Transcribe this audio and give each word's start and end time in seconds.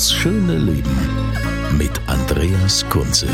Das 0.00 0.14
schöne 0.14 0.56
Leben 0.56 0.96
mit 1.76 2.00
Andreas 2.06 2.88
Kunze. 2.88 3.28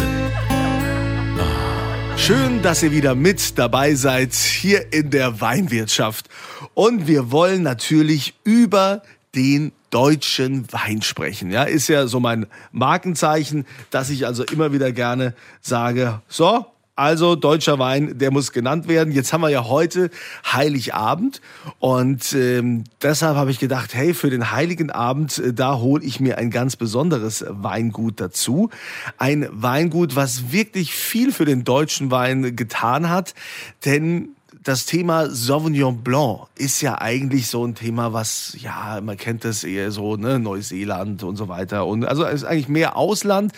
Schön, 2.17 2.61
dass 2.61 2.83
ihr 2.83 2.91
wieder 2.91 3.15
mit 3.15 3.57
dabei 3.57 3.95
seid 3.95 4.35
hier 4.35 4.93
in 4.93 5.11
der 5.11 5.41
Weinwirtschaft. 5.41 6.29
Und 6.75 7.07
wir 7.07 7.31
wollen 7.31 7.63
natürlich 7.63 8.35
über 8.43 9.03
den 9.37 9.71
deutschen 9.91 10.67
Wein 10.73 11.03
sprechen. 11.03 11.53
Ja, 11.53 11.63
ist 11.63 11.87
ja 11.87 12.09
so 12.09 12.19
mein 12.19 12.47
Markenzeichen, 12.73 13.65
dass 13.93 14.11
ich 14.11 14.27
also 14.27 14.43
immer 14.43 14.73
wieder 14.73 14.91
gerne 14.91 15.37
sage, 15.61 16.21
so, 16.27 16.67
also 16.97 17.37
deutscher 17.37 17.79
Wein, 17.79 18.19
der 18.19 18.31
muss 18.31 18.53
genannt 18.53 18.89
werden. 18.89 19.13
Jetzt 19.13 19.33
haben 19.33 19.43
wir 19.43 19.51
ja 19.51 19.67
heute 19.67 20.11
Heiligabend 20.51 21.43
und 21.79 22.33
ähm, 22.33 22.85
deshalb 23.03 23.37
habe 23.37 23.51
ich 23.51 23.59
gedacht, 23.59 23.95
hey, 23.95 24.15
für 24.15 24.31
den 24.31 24.51
Heiligen 24.51 24.91
Abend, 24.91 25.39
äh, 25.39 25.53
da 25.53 25.77
hole 25.77 26.03
ich 26.03 26.21
mir 26.21 26.39
ein 26.39 26.51
ganz 26.51 26.77
besonderes 26.77 27.45
Weingut 27.49 28.19
dazu. 28.21 28.71
Ein 29.19 29.47
Weingut, 29.53 30.17
was 30.17 30.53
wirklich 30.53 30.93
viel 30.93 31.33
für 31.33 31.45
den 31.45 31.65
deutschen 31.65 32.11
Wein 32.11 32.57
getan 32.57 33.11
hat, 33.11 33.35
denn 33.85 34.36
das 34.67 34.85
Thema 34.85 35.31
Sauvignon 35.31 36.03
Blanc 36.03 36.49
ist 36.57 36.81
ja 36.81 37.01
eigentlich 37.01 37.47
so 37.47 37.65
ein 37.65 37.77
Thema, 37.77 38.13
was, 38.13 38.57
ja, 38.61 39.01
man 39.01 39.17
kennt 39.17 39.45
das 39.45 39.63
eher 39.63 39.93
so, 39.93 40.17
ne, 40.17 40.41
Neuseeland 40.41 41.23
und 41.23 41.37
so 41.37 41.47
weiter. 41.47 41.87
Und 41.87 42.05
also 42.05 42.25
ist 42.25 42.43
eigentlich 42.43 42.69
mehr 42.69 42.97
Ausland. 42.97 43.53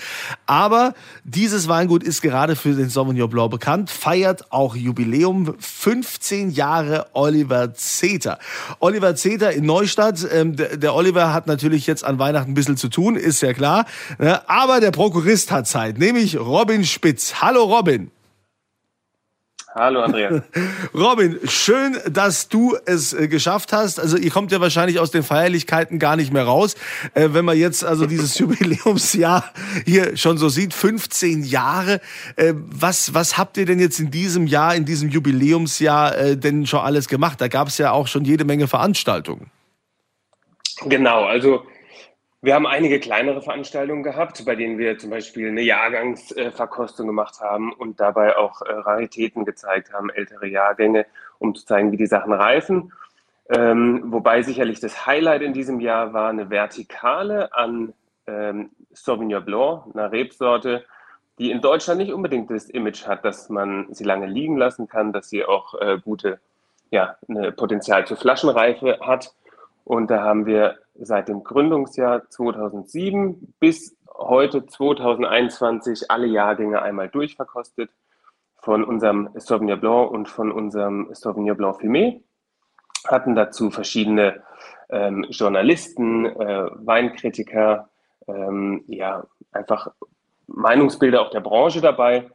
Aber 0.45 0.92
dieses 1.25 1.67
Weingut 1.67 2.03
ist 2.03 2.20
gerade 2.20 2.56
für 2.56 2.75
den 2.75 2.91
Sauvignon 2.91 3.31
Blanc 3.31 3.51
bekannt, 3.51 3.89
feiert 3.89 4.53
auch 4.53 4.77
Jubiläum 4.77 5.55
15 5.59 6.51
Jahre 6.51 7.06
Oliver 7.14 7.73
Zeter. 7.73 8.39
Oliver 8.79 9.17
Zeter 9.17 9.53
in 9.53 9.64
Neustadt. 9.64 10.27
Ähm, 10.31 10.56
der, 10.56 10.95
Oliver 10.95 11.33
hat 11.33 11.47
natürlich 11.47 11.86
jetzt 11.86 12.05
an 12.05 12.19
Weihnachten 12.19 12.51
ein 12.51 12.55
bisschen 12.55 12.77
zu 12.77 12.89
tun, 12.89 13.17
ist 13.17 13.41
ja 13.41 13.55
klar. 13.55 13.86
Ne? 14.19 14.47
Aber 14.47 14.81
der 14.81 14.91
Prokurist 14.91 15.53
hat 15.53 15.67
Zeit, 15.67 15.97
nämlich 15.97 16.39
Robin 16.39 16.84
Spitz. 16.84 17.36
Hallo 17.41 17.64
Robin. 17.64 18.11
Hallo 19.79 20.03
Andreas. 20.03 20.43
Robin, 20.95 21.39
schön, 21.45 21.97
dass 22.11 22.48
du 22.48 22.77
es 22.84 23.12
äh, 23.12 23.29
geschafft 23.29 23.73
hast. 23.73 24.01
Also 24.01 24.17
ihr 24.17 24.33
kommt 24.33 24.51
ja 24.51 24.61
wahrscheinlich 24.61 24.98
aus 24.98 25.12
den 25.12 25.23
Feierlichkeiten 25.23 26.01
gar 26.01 26.17
nicht 26.17 26.33
mehr 26.33 26.43
raus. 26.43 26.75
Äh, 27.15 27.29
wenn 27.31 27.45
man 27.45 27.57
jetzt 27.57 27.85
also 27.85 28.07
dieses 28.07 28.37
Jubiläumsjahr 28.41 29.45
hier 29.85 30.17
schon 30.17 30.37
so 30.37 30.48
sieht, 30.48 30.75
15 30.75 31.45
Jahre. 31.45 32.01
Äh, 32.35 32.55
was, 32.57 33.15
was 33.15 33.39
habt 33.39 33.57
ihr 33.57 33.67
denn 33.67 33.79
jetzt 33.79 34.01
in 34.01 34.11
diesem 34.11 34.48
Jahr, 34.48 34.75
in 34.75 34.85
diesem 34.85 35.11
Jubiläumsjahr 35.11 36.19
äh, 36.19 36.36
denn 36.36 36.67
schon 36.67 36.81
alles 36.81 37.07
gemacht? 37.07 37.41
Da 37.41 37.47
gab 37.47 37.69
es 37.69 37.79
ja 37.79 37.92
auch 37.92 38.08
schon 38.08 38.25
jede 38.25 38.45
Menge 38.45 38.67
Veranstaltungen. 38.67 39.48
Genau, 40.86 41.25
also 41.25 41.63
wir 42.41 42.55
haben 42.55 42.67
einige 42.67 43.01
kleinere 43.01 43.43
Veranstaltungen 43.43 44.05
gehabt, 44.05 44.45
bei 44.45 44.55
denen 44.55 44.79
wir 44.79 44.97
zum 44.99 45.11
Beispiel 45.11 45.49
eine 45.49 45.63
Jahrgangsverkostung 45.63 47.07
gemacht 47.07 47.41
haben 47.41 47.73
und 47.73 47.99
dabei 47.99 48.37
auch 48.37 48.63
äh, 48.63 48.73
Raritäten 48.73 49.45
gezeigt 49.45 49.93
haben, 49.93 50.11
ältere 50.11 50.47
Jahrgänge, 50.47 51.07
um 51.39 51.55
zu 51.55 51.67
zeigen, 51.67 51.91
wie 51.91 51.97
die 51.97 52.07
Sachen 52.07 52.33
reifen. 52.33 52.93
Ähm, 53.51 54.05
wobei 54.07 54.43
sicherlich 54.43 54.79
das 54.79 55.07
Highlight 55.07 55.43
in 55.43 55.53
diesem 55.53 55.81
Jahr 55.81 56.13
war 56.13 56.29
eine 56.29 56.49
Vertikale 56.51 57.53
an 57.55 57.93
ähm, 58.27 58.70
Sauvignon 58.93 59.45
Blanc, 59.45 59.95
einer 59.95 60.13
Rebsorte, 60.13 60.85
die 61.39 61.51
in 61.51 61.61
Deutschland 61.61 61.99
nicht 61.99 62.13
unbedingt 62.13 62.51
das 62.51 62.69
Image 62.69 63.07
hat, 63.07 63.25
dass 63.25 63.49
man 63.49 63.93
sie 63.93 64.05
lange 64.05 64.27
liegen 64.27 64.57
lassen 64.57 64.87
kann, 64.87 65.13
dass 65.13 65.29
sie 65.29 65.45
auch 65.45 65.75
äh, 65.81 65.99
gute, 65.99 66.39
ja, 66.91 67.17
eine 67.29 67.51
Potenzial 67.51 68.07
zur 68.07 68.17
Flaschenreife 68.17 68.99
hat. 69.01 69.35
Und 69.85 70.11
da 70.11 70.23
haben 70.23 70.47
wir 70.47 70.79
seit 71.01 71.29
dem 71.29 71.45
Gründungsjahr 71.45 72.29
2007 72.29 73.55
bis 73.61 73.97
heute 74.17 74.67
2021 74.67 76.11
alle 76.11 76.27
Jahrgänge 76.27 76.83
einmal 76.83 77.09
durchverkostet 77.09 77.91
von 78.57 78.85
unserem 78.85 79.31
Sauvignon 79.35 79.81
Blanc 79.81 80.11
und 80.11 80.29
von 80.29 80.51
unserem 80.51 81.08
Sauvignon 81.13 81.57
Blanc 81.57 81.81
Fumé. 81.81 82.20
Hatten 83.07 83.35
dazu 83.35 83.70
verschiedene 83.70 84.42
ähm, 84.91 85.25
Journalisten, 85.31 86.27
äh, 86.27 86.67
Weinkritiker, 86.75 87.89
ähm, 88.27 88.85
ja, 88.89 89.25
einfach 89.53 89.92
Meinungsbilder 90.48 91.23
auch 91.23 91.31
der 91.31 91.41
Branche 91.41 91.81
dabei. 91.81 92.31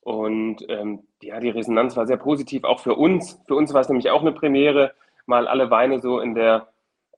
Und 0.00 0.64
ähm, 0.68 1.00
ja, 1.22 1.40
die 1.40 1.50
Resonanz 1.50 1.96
war 1.96 2.06
sehr 2.06 2.16
positiv, 2.16 2.64
auch 2.64 2.80
für 2.80 2.94
uns. 2.94 3.40
Für 3.46 3.56
uns 3.56 3.74
war 3.74 3.80
es 3.82 3.88
nämlich 3.88 4.10
auch 4.10 4.22
eine 4.22 4.32
Premiere, 4.32 4.94
mal 5.26 5.46
alle 5.46 5.70
Weine 5.70 6.00
so 6.00 6.20
in 6.20 6.34
der 6.34 6.68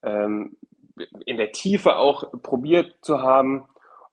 ähm, 0.02 0.56
in 1.26 1.36
der 1.36 1.52
Tiefe 1.52 1.96
auch 1.96 2.30
probiert 2.42 2.96
zu 3.02 3.22
haben. 3.22 3.64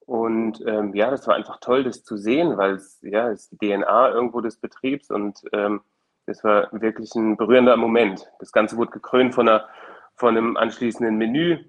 Und 0.06 0.64
ähm, 0.68 0.94
ja, 0.94 1.10
das 1.10 1.28
war 1.28 1.36
einfach 1.36 1.60
toll, 1.60 1.84
das 1.84 2.04
zu 2.04 2.18
sehen, 2.18 2.58
weil 2.58 2.76
es 2.76 3.00
ja 3.02 3.30
ist 3.30 3.52
die 3.52 3.58
DNA 3.58 4.10
irgendwo 4.10 4.40
des 4.42 4.58
Betriebs 4.58 5.10
und 5.10 5.42
ähm, 5.52 5.82
das 6.28 6.44
war 6.44 6.70
wirklich 6.72 7.14
ein 7.16 7.38
berührender 7.38 7.78
Moment. 7.78 8.28
Das 8.40 8.52
Ganze 8.52 8.78
wurde 8.78 8.92
gekrönt 8.92 9.34
von, 9.36 9.48
einer, 9.48 9.68
von 10.16 10.38
einem 10.38 10.58
anschließenden 10.58 11.16
Menü, 11.16 11.64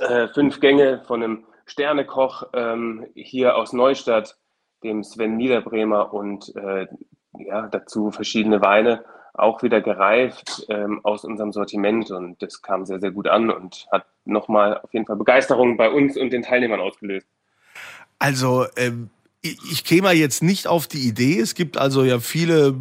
äh, 0.00 0.28
fünf 0.28 0.60
Gänge 0.60 1.02
von 1.06 1.22
einem 1.22 1.44
Sternekoch 1.66 2.44
ähm, 2.52 3.06
hier 3.14 3.56
aus 3.56 3.72
Neustadt, 3.72 4.36
dem 4.82 5.02
Sven 5.02 5.36
Niederbremer 5.36 6.12
und 6.12 6.54
äh, 6.56 6.86
ja, 7.38 7.66
dazu 7.68 8.10
verschiedene 8.10 8.60
Weine 8.60 9.04
auch 9.38 9.62
wieder 9.62 9.80
gereift 9.80 10.66
ähm, 10.68 11.00
aus 11.04 11.24
unserem 11.24 11.52
Sortiment 11.52 12.10
und 12.10 12.40
das 12.42 12.62
kam 12.62 12.84
sehr, 12.86 13.00
sehr 13.00 13.10
gut 13.10 13.28
an 13.28 13.50
und 13.50 13.86
hat 13.92 14.06
nochmal 14.24 14.78
auf 14.78 14.92
jeden 14.92 15.06
Fall 15.06 15.16
Begeisterung 15.16 15.76
bei 15.76 15.90
uns 15.90 16.16
und 16.16 16.30
den 16.30 16.42
Teilnehmern 16.42 16.80
ausgelöst. 16.80 17.26
Also 18.18 18.66
ähm, 18.76 19.10
ich 19.70 19.84
käme 19.84 20.12
jetzt 20.12 20.42
nicht 20.42 20.66
auf 20.66 20.86
die 20.86 21.06
Idee. 21.06 21.38
Es 21.38 21.54
gibt 21.54 21.76
also 21.76 22.04
ja 22.04 22.20
viele, 22.20 22.74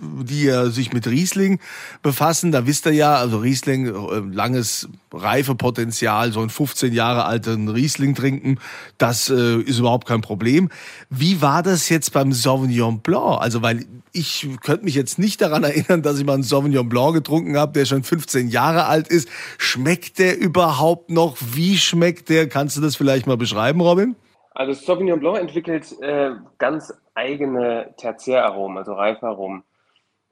die 0.00 0.44
ja 0.44 0.70
sich 0.70 0.92
mit 0.92 1.06
Riesling 1.06 1.60
befassen. 2.02 2.52
Da 2.52 2.66
wisst 2.66 2.86
ihr 2.86 2.92
ja, 2.92 3.16
also 3.16 3.38
Riesling, 3.38 3.86
äh, 3.86 4.34
langes 4.34 4.88
Reifepotenzial, 5.12 6.32
so 6.32 6.40
ein 6.40 6.50
15 6.50 6.92
Jahre 6.92 7.24
alten 7.24 7.68
Riesling 7.68 8.14
trinken, 8.14 8.58
das 8.98 9.30
äh, 9.30 9.60
ist 9.60 9.78
überhaupt 9.78 10.06
kein 10.06 10.20
Problem. 10.20 10.68
Wie 11.10 11.40
war 11.40 11.62
das 11.62 11.88
jetzt 11.88 12.12
beim 12.12 12.32
Sauvignon 12.32 13.00
Blanc? 13.00 13.40
Also, 13.40 13.62
weil 13.62 13.86
ich 14.12 14.48
könnte 14.62 14.84
mich 14.84 14.94
jetzt 14.94 15.18
nicht 15.18 15.40
daran 15.40 15.64
erinnern, 15.64 16.02
dass 16.02 16.18
ich 16.18 16.24
mal 16.24 16.34
einen 16.34 16.42
Sauvignon 16.42 16.88
Blanc 16.88 17.14
getrunken 17.14 17.56
habe, 17.56 17.72
der 17.72 17.86
schon 17.86 18.02
15 18.02 18.48
Jahre 18.48 18.86
alt 18.86 19.08
ist. 19.08 19.28
Schmeckt 19.58 20.18
der 20.18 20.38
überhaupt 20.38 21.10
noch? 21.10 21.36
Wie 21.52 21.78
schmeckt 21.78 22.28
der? 22.28 22.48
Kannst 22.48 22.76
du 22.76 22.80
das 22.80 22.96
vielleicht 22.96 23.26
mal 23.26 23.36
beschreiben, 23.36 23.80
Robin? 23.80 24.16
Also 24.54 24.72
Sauvignon 24.72 25.20
Blanc 25.20 25.38
entwickelt 25.38 26.00
äh, 26.00 26.32
ganz 26.58 26.92
eigene 27.14 27.94
Tertiäraromen, 27.96 28.78
also 28.78 28.92
Reifaromen. 28.94 29.64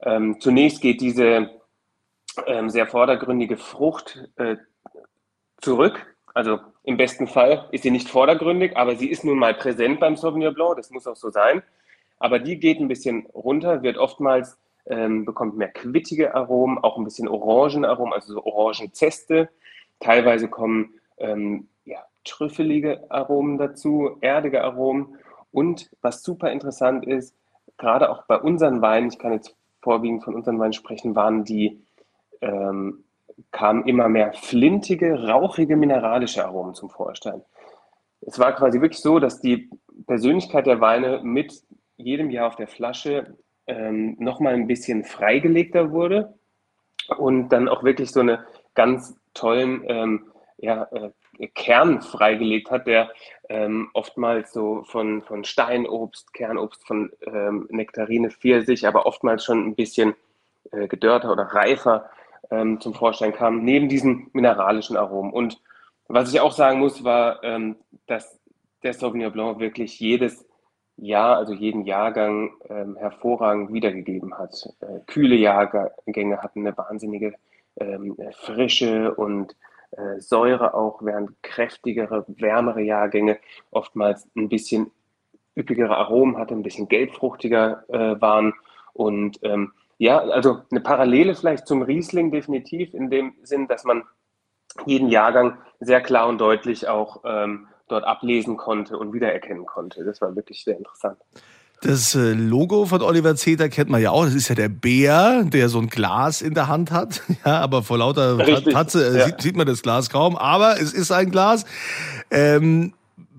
Ähm, 0.01 0.39
zunächst 0.39 0.81
geht 0.81 1.01
diese 1.01 1.49
ähm, 2.45 2.69
sehr 2.69 2.87
vordergründige 2.87 3.57
Frucht 3.57 4.29
äh, 4.35 4.57
zurück. 5.61 6.15
Also 6.33 6.59
im 6.83 6.97
besten 6.97 7.27
Fall 7.27 7.67
ist 7.71 7.83
sie 7.83 7.91
nicht 7.91 8.09
vordergründig, 8.09 8.77
aber 8.77 8.95
sie 8.95 9.09
ist 9.09 9.23
nun 9.23 9.37
mal 9.37 9.53
präsent 9.53 9.99
beim 9.99 10.15
Sauvignon 10.15 10.53
Blanc, 10.53 10.77
das 10.77 10.91
muss 10.91 11.07
auch 11.07 11.15
so 11.15 11.29
sein. 11.29 11.61
Aber 12.19 12.39
die 12.39 12.59
geht 12.59 12.79
ein 12.79 12.87
bisschen 12.87 13.25
runter, 13.33 13.83
wird 13.83 13.97
oftmals, 13.97 14.57
ähm, 14.85 15.25
bekommt 15.25 15.57
mehr 15.57 15.69
quittige 15.69 16.33
Aromen, 16.35 16.77
auch 16.77 16.97
ein 16.97 17.03
bisschen 17.03 17.27
Orangenaromen, 17.27 18.13
also 18.13 18.33
so 18.33 18.43
Orangenzeste. 18.45 19.49
Teilweise 19.99 20.47
kommen 20.47 20.93
ähm, 21.17 21.67
ja, 21.85 21.99
trüffelige 22.23 23.09
Aromen 23.09 23.57
dazu, 23.57 24.17
erdige 24.21 24.63
Aromen. 24.63 25.17
Und 25.51 25.89
was 26.01 26.23
super 26.23 26.51
interessant 26.51 27.05
ist, 27.05 27.35
gerade 27.77 28.09
auch 28.09 28.23
bei 28.25 28.39
unseren 28.39 28.81
Weinen, 28.81 29.09
ich 29.09 29.19
kann 29.19 29.33
jetzt 29.33 29.55
vorwiegend 29.81 30.23
von 30.23 30.35
unseren 30.35 30.59
Weinen 30.59 30.73
sprechen, 30.73 31.15
waren 31.15 31.43
die, 31.43 31.81
ähm, 32.41 33.03
kamen 33.51 33.87
immer 33.87 34.07
mehr 34.07 34.33
flintige, 34.33 35.27
rauchige, 35.27 35.75
mineralische 35.75 36.45
Aromen 36.45 36.75
zum 36.75 36.89
Vorschein. 36.89 37.41
es 38.21 38.37
war 38.37 38.53
quasi 38.53 38.81
wirklich 38.81 39.01
so, 39.01 39.19
dass 39.19 39.39
die 39.39 39.69
Persönlichkeit 40.05 40.67
der 40.67 40.79
Weine 40.79 41.21
mit 41.23 41.63
jedem 41.97 42.29
Jahr 42.29 42.47
auf 42.47 42.55
der 42.55 42.67
Flasche 42.67 43.35
ähm, 43.67 44.15
nochmal 44.19 44.53
ein 44.53 44.67
bisschen 44.67 45.03
freigelegter 45.03 45.91
wurde 45.91 46.33
und 47.17 47.49
dann 47.49 47.67
auch 47.67 47.83
wirklich 47.83 48.11
so 48.11 48.19
eine 48.19 48.45
ganz 48.75 49.15
tollen 49.33 49.83
ähm, 49.87 50.31
ja, 50.57 50.87
äh, 50.91 51.09
Kern 51.47 52.01
freigelegt 52.01 52.71
hat, 52.71 52.87
der 52.87 53.11
ähm, 53.49 53.89
oftmals 53.93 54.53
so 54.53 54.83
von, 54.83 55.21
von 55.23 55.43
Steinobst, 55.43 56.33
Kernobst, 56.33 56.85
von 56.87 57.11
ähm, 57.25 57.67
Nektarine, 57.69 58.29
Pfirsich, 58.29 58.87
aber 58.87 59.05
oftmals 59.05 59.43
schon 59.43 59.67
ein 59.67 59.75
bisschen 59.75 60.13
äh, 60.71 60.87
gedörrter 60.87 61.31
oder 61.31 61.43
reifer 61.43 62.09
ähm, 62.49 62.79
zum 62.79 62.93
Vorschein 62.93 63.33
kam, 63.33 63.63
neben 63.63 63.89
diesen 63.89 64.29
mineralischen 64.33 64.97
Aromen. 64.97 65.33
Und 65.33 65.59
was 66.07 66.31
ich 66.33 66.39
auch 66.39 66.51
sagen 66.51 66.79
muss, 66.79 67.03
war, 67.03 67.43
ähm, 67.43 67.77
dass 68.07 68.39
der 68.83 68.93
Sauvignon 68.93 69.31
Blanc 69.31 69.59
wirklich 69.59 69.99
jedes 69.99 70.45
Jahr, 70.97 71.37
also 71.37 71.53
jeden 71.53 71.85
Jahrgang 71.85 72.51
ähm, 72.69 72.95
hervorragend 72.97 73.73
wiedergegeben 73.73 74.37
hat. 74.37 74.53
Äh, 74.81 74.99
kühle 75.07 75.35
Jahrgänge 75.35 76.41
hatten 76.41 76.65
eine 76.65 76.77
wahnsinnige 76.77 77.33
ähm, 77.79 78.17
Frische 78.33 79.13
und 79.15 79.55
äh, 79.91 80.19
Säure 80.19 80.73
auch, 80.73 81.01
während 81.03 81.41
kräftigere, 81.43 82.25
wärmere 82.27 82.81
Jahrgänge 82.81 83.39
oftmals 83.71 84.27
ein 84.35 84.49
bisschen 84.49 84.91
üppigere 85.55 85.97
Aromen 85.97 86.37
hatten, 86.37 86.55
ein 86.55 86.63
bisschen 86.63 86.87
gelbfruchtiger 86.87 87.83
äh, 87.89 88.21
waren. 88.21 88.53
Und 88.93 89.39
ähm, 89.43 89.73
ja, 89.97 90.19
also 90.19 90.61
eine 90.71 90.81
Parallele 90.81 91.35
vielleicht 91.35 91.67
zum 91.67 91.81
Riesling 91.81 92.31
definitiv 92.31 92.93
in 92.93 93.09
dem 93.09 93.33
Sinn, 93.43 93.67
dass 93.67 93.83
man 93.83 94.03
jeden 94.85 95.09
Jahrgang 95.09 95.57
sehr 95.79 96.01
klar 96.01 96.27
und 96.27 96.39
deutlich 96.39 96.87
auch 96.87 97.21
ähm, 97.25 97.67
dort 97.87 98.05
ablesen 98.05 98.57
konnte 98.57 98.97
und 98.97 99.13
wiedererkennen 99.13 99.65
konnte. 99.65 100.03
Das 100.05 100.21
war 100.21 100.35
wirklich 100.35 100.63
sehr 100.63 100.77
interessant. 100.77 101.19
Das 101.81 102.13
äh, 102.13 102.33
Logo 102.33 102.85
von 102.85 103.01
Oliver 103.01 103.35
Zeter 103.35 103.67
kennt 103.67 103.89
man 103.89 103.99
ja 104.01 104.11
auch. 104.11 104.25
Das 104.25 104.35
ist 104.35 104.47
ja 104.49 104.55
der 104.55 104.69
Bär, 104.69 105.43
der 105.43 105.67
so 105.67 105.79
ein 105.79 105.89
Glas 105.89 106.43
in 106.43 106.53
der 106.53 106.67
Hand 106.67 106.91
hat. 106.91 107.21
Ja, 107.43 107.59
aber 107.59 107.81
vor 107.81 107.97
lauter 107.97 108.37
Richtig, 108.37 108.73
Tatze 108.73 109.07
äh, 109.07 109.17
ja. 109.17 109.25
sieht, 109.25 109.41
sieht, 109.41 109.55
man 109.57 109.65
das 109.65 109.81
Glas 109.81 110.11
kaum. 110.11 110.37
Aber 110.37 110.79
es 110.79 110.93
ist 110.93 111.11
ein 111.11 111.31
Glas. 111.31 111.65
Ähm, 112.29 112.93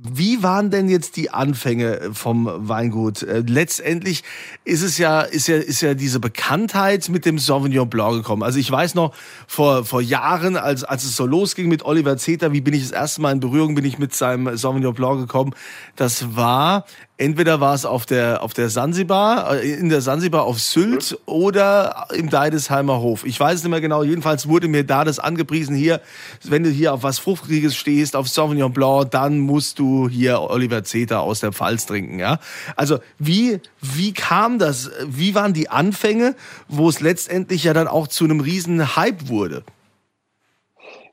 wie 0.05 0.43
waren 0.43 0.71
denn 0.71 0.89
jetzt 0.89 1.17
die 1.17 1.31
Anfänge 1.31 2.11
vom 2.13 2.51
Weingut? 2.53 3.23
Äh, 3.23 3.45
letztendlich 3.47 4.25
ist 4.65 4.83
es 4.83 4.99
ja, 4.99 5.21
ist 5.21 5.47
ja, 5.47 5.57
ist 5.57 5.81
ja 5.81 5.95
diese 5.95 6.19
Bekanntheit 6.19 7.09
mit 7.09 7.25
dem 7.25 7.39
Sauvignon 7.39 7.89
Blanc 7.89 8.17
gekommen. 8.17 8.43
Also 8.43 8.59
ich 8.59 8.69
weiß 8.69 8.97
noch, 8.97 9.15
vor, 9.47 9.85
vor 9.85 10.01
Jahren, 10.01 10.57
als, 10.57 10.83
als 10.83 11.05
es 11.05 11.15
so 11.15 11.27
losging 11.27 11.69
mit 11.69 11.85
Oliver 11.85 12.17
Zeter, 12.17 12.53
wie 12.53 12.61
bin 12.61 12.75
ich 12.75 12.83
das 12.83 12.91
erste 12.91 13.21
Mal 13.21 13.33
in 13.33 13.41
Berührung, 13.41 13.77
bin 13.77 13.85
ich 13.85 13.99
mit 13.99 14.13
seinem 14.13 14.57
Sauvignon 14.57 14.95
Blanc 14.95 15.21
gekommen. 15.21 15.55
Das 15.95 16.35
war 16.35 16.85
entweder 17.23 17.61
war 17.61 17.75
es 17.75 17.87
auf 17.87 18.05
der, 18.05 18.43
auf 18.43 18.53
der 18.53 18.69
Sansibar, 18.69 19.55
äh, 19.55 19.73
in 19.73 19.89
der 19.89 20.01
Sansibar 20.01 20.43
auf 20.43 20.59
Sylt 20.59 21.19
oder 21.25 22.09
im 22.15 22.29
Deidesheimer 22.29 23.01
Hof. 23.01 23.25
Ich 23.25 23.39
weiß 23.39 23.59
es 23.59 23.63
nicht 23.63 23.71
mehr 23.71 23.81
genau. 23.81 24.03
Jedenfalls 24.03 24.49
wurde 24.49 24.67
mir 24.67 24.85
da 24.85 25.05
das 25.05 25.21
angepriesen 25.21 25.77
hier, 25.77 26.01
wenn 26.43 26.65
du 26.65 26.71
hier 26.71 26.93
auf 26.93 27.05
was 27.05 27.21
Fruchtiges 27.21 27.77
stehst, 27.77 28.17
auf 28.17 28.29
Sauvignon 28.29 28.73
Blanc, 28.73 29.13
dann 29.13 29.39
musst 29.39 29.79
du 29.79 30.09
hier 30.09 30.41
Oliver 30.41 30.83
Zeter 30.83 31.21
aus 31.21 31.41
der 31.41 31.53
Pfalz 31.53 31.87
trinken, 31.87 32.19
ja. 32.19 32.39
Also, 32.77 32.99
wie, 33.19 33.61
wie 33.81 34.13
kam 34.13 34.59
das? 34.59 34.91
Wie 35.07 35.35
waren 35.35 35.53
die 35.53 35.71
Anfänge, 35.71 36.35
wo 36.69 36.89
es 36.89 37.01
letztendlich 37.01 37.65
ja 37.65 37.73
dann 37.73 37.87
auch 37.87 38.09
zu 38.09 38.25
einem 38.25 38.41
riesen 38.41 38.97
Hype 38.97 39.29
wurde? 39.29 39.63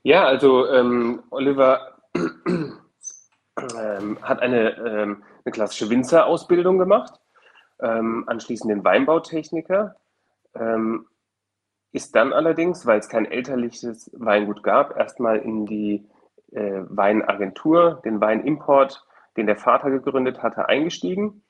Ja, 0.02 0.26
also, 0.26 0.68
ähm, 0.68 1.20
Oliver 1.30 1.80
ähm, 2.16 2.78
hat 4.22 4.42
eine, 4.42 4.78
ähm, 4.78 5.24
eine 5.44 5.52
klassische 5.52 5.90
Winzerausbildung 5.90 6.78
gemacht, 6.78 7.20
ähm, 7.82 8.24
anschließend 8.28 8.72
den 8.72 8.84
Weinbautechniker, 8.84 9.96
ähm, 10.56 11.08
ist 11.92 12.16
dann 12.16 12.34
allerdings, 12.34 12.86
weil 12.86 13.00
es 13.00 13.10
kein 13.10 13.26
elterliches 13.26 14.12
Weingut 14.14 14.64
gab, 14.64 14.96
erstmal 14.98 15.40
in 15.40 15.66
die 15.66 16.08
äh, 16.52 16.82
Weinagentur, 16.88 18.02
den 18.06 18.22
Weinimport, 18.22 19.04
den 19.38 19.48
der 19.48 19.58
Vater 19.58 19.90
gegründet 19.90 20.44
hatte, 20.44 20.68
eingestiegen, 20.68 21.44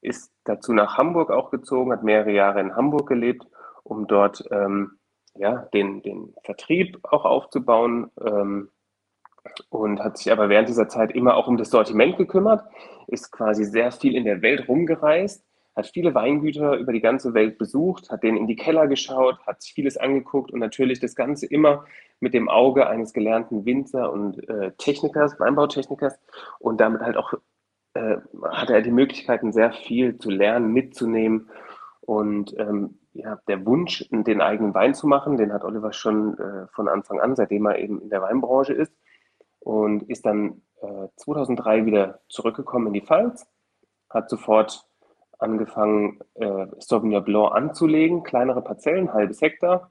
ist 0.00 0.32
dazu 0.44 0.72
nach 0.72 0.96
Hamburg 0.96 1.30
auch 1.30 1.50
gezogen, 1.50 1.92
hat 1.92 2.02
mehrere 2.02 2.32
Jahre 2.32 2.60
in 2.60 2.74
Hamburg 2.74 3.08
gelebt, 3.08 3.46
um 3.82 4.06
dort 4.06 4.44
ähm, 4.50 4.98
ja, 5.34 5.68
den, 5.72 6.02
den 6.02 6.34
Vertrieb 6.42 6.98
auch 7.02 7.24
aufzubauen, 7.24 8.10
ähm, 8.20 8.70
und 9.70 10.00
hat 10.00 10.18
sich 10.18 10.32
aber 10.32 10.48
während 10.48 10.68
dieser 10.68 10.88
Zeit 10.88 11.12
immer 11.12 11.36
auch 11.36 11.48
um 11.48 11.56
das 11.56 11.70
Sortiment 11.70 12.16
gekümmert, 12.16 12.64
ist 13.06 13.32
quasi 13.32 13.64
sehr 13.64 13.92
viel 13.92 14.14
in 14.14 14.24
der 14.24 14.42
Welt 14.42 14.68
rumgereist, 14.68 15.44
hat 15.78 15.86
viele 15.86 16.14
Weingüter 16.14 16.76
über 16.76 16.92
die 16.92 17.00
ganze 17.00 17.34
Welt 17.34 17.56
besucht, 17.56 18.10
hat 18.10 18.22
denen 18.22 18.36
in 18.36 18.46
die 18.46 18.56
Keller 18.56 18.88
geschaut, 18.88 19.38
hat 19.46 19.62
sich 19.62 19.72
vieles 19.74 19.96
angeguckt 19.96 20.50
und 20.50 20.58
natürlich 20.58 20.98
das 21.00 21.14
Ganze 21.14 21.46
immer 21.46 21.84
mit 22.20 22.34
dem 22.34 22.48
Auge 22.48 22.88
eines 22.88 23.12
gelernten 23.12 23.64
Winzer 23.64 24.12
und 24.12 24.48
äh, 24.48 24.72
Technikers, 24.76 25.38
Weinbautechnikers. 25.38 26.18
Und 26.58 26.80
damit 26.80 27.00
halt 27.00 27.16
auch 27.16 27.32
äh, 27.94 28.16
hatte 28.50 28.74
er 28.74 28.82
die 28.82 28.90
Möglichkeiten, 28.90 29.52
sehr 29.52 29.72
viel 29.72 30.18
zu 30.18 30.30
lernen, 30.30 30.72
mitzunehmen. 30.72 31.48
Und 32.00 32.58
ähm, 32.58 32.98
ja, 33.12 33.38
der 33.46 33.64
Wunsch, 33.64 34.04
den 34.10 34.40
eigenen 34.40 34.74
Wein 34.74 34.94
zu 34.94 35.06
machen, 35.06 35.36
den 35.36 35.52
hat 35.52 35.64
Oliver 35.64 35.92
schon 35.92 36.36
äh, 36.38 36.66
von 36.72 36.88
Anfang 36.88 37.20
an, 37.20 37.36
seitdem 37.36 37.66
er 37.66 37.78
eben 37.78 38.00
in 38.00 38.10
der 38.10 38.22
Weinbranche 38.22 38.72
ist 38.72 38.92
und 39.68 40.04
ist 40.04 40.24
dann 40.24 40.62
äh, 40.80 41.08
2003 41.16 41.84
wieder 41.84 42.20
zurückgekommen 42.30 42.86
in 42.86 42.94
die 42.94 43.02
Pfalz, 43.02 43.46
hat 44.08 44.30
sofort 44.30 44.86
angefangen, 45.38 46.20
äh, 46.36 46.68
Sauvignon 46.78 47.22
Blanc 47.22 47.54
anzulegen, 47.54 48.22
kleinere 48.22 48.62
Parzellen, 48.62 49.12
halbes 49.12 49.42
Hektar 49.42 49.90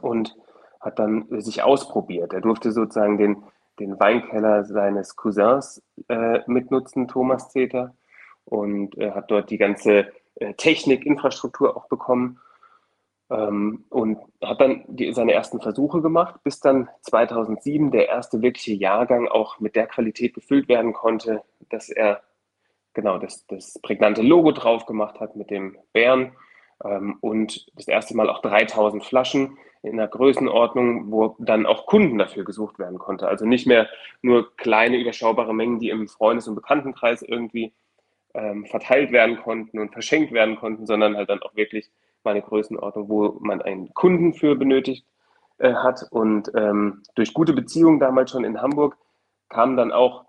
und 0.00 0.34
hat 0.80 0.98
dann 0.98 1.26
sich 1.42 1.62
ausprobiert. 1.62 2.32
Er 2.32 2.40
durfte 2.40 2.72
sozusagen 2.72 3.18
den, 3.18 3.42
den 3.78 4.00
Weinkeller 4.00 4.64
seines 4.64 5.16
Cousins 5.16 5.82
äh, 6.08 6.40
mitnutzen, 6.46 7.08
Thomas 7.08 7.50
Zeter, 7.50 7.94
und 8.46 8.96
äh, 8.96 9.10
hat 9.10 9.30
dort 9.30 9.50
die 9.50 9.58
ganze 9.58 10.06
äh, 10.36 10.54
Technik, 10.54 11.04
Infrastruktur 11.04 11.76
auch 11.76 11.88
bekommen 11.88 12.40
ähm, 13.30 13.84
und 13.90 14.18
hat 14.42 14.60
dann 14.60 14.84
die, 14.88 15.12
seine 15.12 15.32
ersten 15.32 15.60
Versuche 15.60 16.00
gemacht, 16.00 16.40
bis 16.44 16.60
dann 16.60 16.88
2007 17.02 17.90
der 17.90 18.08
erste 18.08 18.42
wirkliche 18.42 18.74
Jahrgang 18.74 19.28
auch 19.28 19.60
mit 19.60 19.76
der 19.76 19.86
Qualität 19.86 20.34
gefüllt 20.34 20.68
werden 20.68 20.92
konnte, 20.92 21.42
dass 21.68 21.88
er 21.88 22.22
genau 22.94 23.18
das, 23.18 23.46
das 23.46 23.78
prägnante 23.82 24.22
Logo 24.22 24.52
drauf 24.52 24.86
gemacht 24.86 25.20
hat 25.20 25.36
mit 25.36 25.50
dem 25.50 25.76
Bären 25.92 26.32
ähm, 26.84 27.18
und 27.20 27.66
das 27.76 27.88
erste 27.88 28.16
Mal 28.16 28.30
auch 28.30 28.40
3000 28.40 29.04
Flaschen 29.04 29.58
in 29.82 29.92
einer 29.92 30.08
Größenordnung, 30.08 31.12
wo 31.12 31.36
dann 31.38 31.66
auch 31.66 31.86
Kunden 31.86 32.18
dafür 32.18 32.44
gesucht 32.44 32.78
werden 32.78 32.98
konnte. 32.98 33.28
Also 33.28 33.46
nicht 33.46 33.66
mehr 33.66 33.88
nur 34.22 34.56
kleine, 34.56 34.96
überschaubare 34.96 35.54
Mengen, 35.54 35.78
die 35.78 35.90
im 35.90 36.08
Freundes- 36.08 36.48
und 36.48 36.56
Bekanntenkreis 36.56 37.22
irgendwie 37.22 37.72
ähm, 38.34 38.66
verteilt 38.66 39.12
werden 39.12 39.36
konnten 39.36 39.78
und 39.78 39.92
verschenkt 39.92 40.32
werden 40.32 40.56
konnten, 40.56 40.86
sondern 40.86 41.16
halt 41.16 41.28
dann 41.28 41.42
auch 41.42 41.54
wirklich 41.54 41.90
mal 42.24 42.32
eine 42.32 42.42
Größenordnung, 42.42 43.08
wo 43.08 43.36
man 43.40 43.62
einen 43.62 43.92
Kunden 43.94 44.34
für 44.34 44.56
benötigt 44.56 45.06
äh, 45.58 45.74
hat. 45.74 46.04
Und 46.10 46.50
ähm, 46.54 47.02
durch 47.14 47.34
gute 47.34 47.52
Beziehungen 47.52 48.00
damals 48.00 48.30
schon 48.30 48.44
in 48.44 48.60
Hamburg 48.60 48.96
kam 49.48 49.76
dann 49.76 49.92
auch 49.92 50.24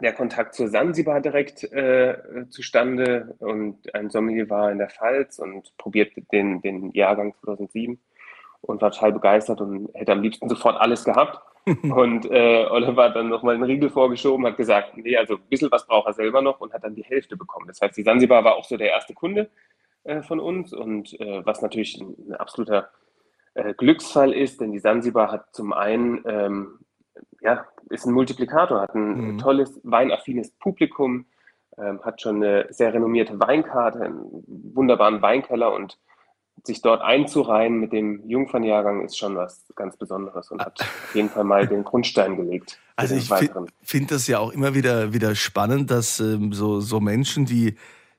der 0.00 0.12
Kontakt 0.12 0.54
zur 0.54 0.68
Sansibar 0.68 1.20
direkt 1.20 1.64
äh, 1.72 2.16
zustande 2.50 3.36
und 3.38 3.94
ein 3.94 4.10
Sommelier 4.10 4.50
war 4.50 4.72
in 4.72 4.78
der 4.78 4.90
Pfalz 4.90 5.38
und 5.38 5.76
probierte 5.78 6.22
den, 6.32 6.60
den 6.62 6.90
Jahrgang 6.92 7.34
2007 7.44 7.98
und 8.60 8.82
war 8.82 8.90
total 8.90 9.12
begeistert 9.12 9.60
und 9.60 9.90
hätte 9.94 10.12
am 10.12 10.22
liebsten 10.22 10.48
sofort 10.48 10.80
alles 10.80 11.04
gehabt. 11.04 11.40
und 11.82 12.30
äh, 12.30 12.66
Oliver 12.68 13.04
hat 13.04 13.16
dann 13.16 13.30
nochmal 13.30 13.54
einen 13.54 13.64
Riegel 13.64 13.88
vorgeschoben, 13.88 14.44
hat 14.44 14.58
gesagt, 14.58 14.96
nee, 14.96 15.16
also 15.16 15.36
ein 15.36 15.48
bisschen 15.48 15.70
was 15.70 15.86
braucht 15.86 16.08
er 16.08 16.12
selber 16.12 16.42
noch 16.42 16.60
und 16.60 16.74
hat 16.74 16.84
dann 16.84 16.94
die 16.94 17.04
Hälfte 17.04 17.36
bekommen. 17.36 17.66
Das 17.68 17.80
heißt, 17.80 17.96
die 17.96 18.02
Sansibar 18.02 18.44
war 18.44 18.56
auch 18.56 18.64
so 18.64 18.76
der 18.76 18.90
erste 18.90 19.14
Kunde 19.14 19.48
äh, 20.04 20.22
von 20.22 20.40
uns 20.40 20.72
und 20.72 21.18
äh, 21.20 21.44
was 21.44 21.62
natürlich 21.62 22.00
ein, 22.00 22.14
ein 22.28 22.34
absoluter 22.34 22.90
äh, 23.54 23.74
Glücksfall 23.74 24.32
ist, 24.32 24.60
denn 24.60 24.72
die 24.72 24.78
Sansibar 24.78 25.30
hat 25.30 25.54
zum 25.54 25.72
einen, 25.72 26.22
ähm, 26.26 26.78
ja, 27.40 27.66
ist 27.90 28.06
ein 28.06 28.12
Multiplikator, 28.12 28.80
hat 28.80 28.94
ein 28.94 29.34
mhm. 29.34 29.38
tolles, 29.38 29.80
weinaffines 29.82 30.50
Publikum, 30.50 31.26
ähm, 31.78 32.00
hat 32.02 32.20
schon 32.20 32.36
eine 32.36 32.66
sehr 32.70 32.92
renommierte 32.92 33.38
Weinkarte, 33.40 34.00
einen 34.00 34.44
wunderbaren 34.46 35.22
Weinkeller 35.22 35.72
und 35.72 35.98
sich 36.62 36.82
dort 36.82 37.02
einzureihen 37.02 37.78
mit 37.78 37.92
dem 37.92 38.28
Jungfernjahrgang 38.28 39.04
ist 39.04 39.18
schon 39.18 39.36
was 39.36 39.64
ganz 39.74 39.96
Besonderes 39.96 40.50
und 40.50 40.64
hat 40.64 40.80
auf 40.80 41.14
jeden 41.14 41.28
Fall 41.28 41.44
mal 41.44 41.66
den 41.66 41.84
Grundstein 41.84 42.36
gelegt. 42.36 42.78
Also 42.96 43.16
ich 43.16 43.28
finde 43.82 44.14
das 44.14 44.26
ja 44.28 44.38
auch 44.38 44.52
immer 44.52 44.74
wieder, 44.74 45.12
wieder 45.12 45.34
spannend, 45.34 45.90
dass 45.90 46.20
ähm, 46.20 46.52
so, 46.52 46.80
so 46.80 47.00
Menschen, 47.00 47.44
die 47.44 47.76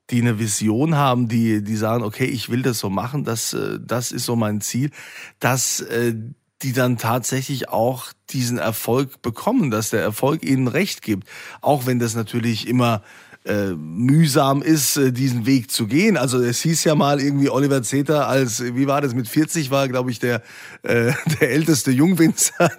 die 0.10 0.22
eine 0.22 0.40
Vision 0.40 0.96
haben, 0.96 1.28
die, 1.28 1.64
die 1.64 1.76
sagen, 1.76 2.04
okay, 2.04 2.26
ich 2.26 2.50
will 2.50 2.62
das 2.62 2.80
so 2.80 2.90
machen, 2.90 3.24
das, 3.24 3.54
äh, 3.54 3.80
das 3.82 4.12
ist 4.12 4.26
so 4.26 4.36
mein 4.36 4.62
Ziel, 4.62 4.92
dass 5.40 5.82
äh, 5.82 6.14
die 6.62 6.74
dann 6.74 6.98
tatsächlich 6.98 7.70
auch 7.70 8.08
diesen 8.30 8.58
Erfolg 8.58 9.22
bekommen, 9.22 9.72
dass 9.72 9.90
der 9.90 10.02
Erfolg 10.02 10.44
ihnen 10.44 10.68
recht 10.68 11.02
gibt. 11.02 11.28
Auch 11.62 11.86
wenn 11.86 12.00
das 12.00 12.16
natürlich 12.16 12.68
immer 12.68 13.02
äh, 13.46 13.76
mühsam 13.76 14.64
ist, 14.64 14.98
äh, 14.98 15.12
diesen 15.12 15.46
Weg 15.46 15.70
zu 15.70 15.86
gehen. 15.86 16.18
Also 16.18 16.42
es 16.42 16.62
hieß 16.62 16.84
ja 16.84 16.96
mal 16.96 17.22
irgendwie 17.22 17.50
Oliver 17.50 17.84
Zeter 17.84 18.28
als, 18.28 18.64
wie 18.64 18.88
war 18.88 19.02
das, 19.02 19.14
mit 19.14 19.28
40 19.28 19.70
war, 19.70 19.88
glaube 19.88 20.10
ich, 20.10 20.20
der, 20.20 20.42
äh, 20.82 21.12
der 21.40 21.52
älteste 21.52 21.92
Jungwinzer. 21.92 22.72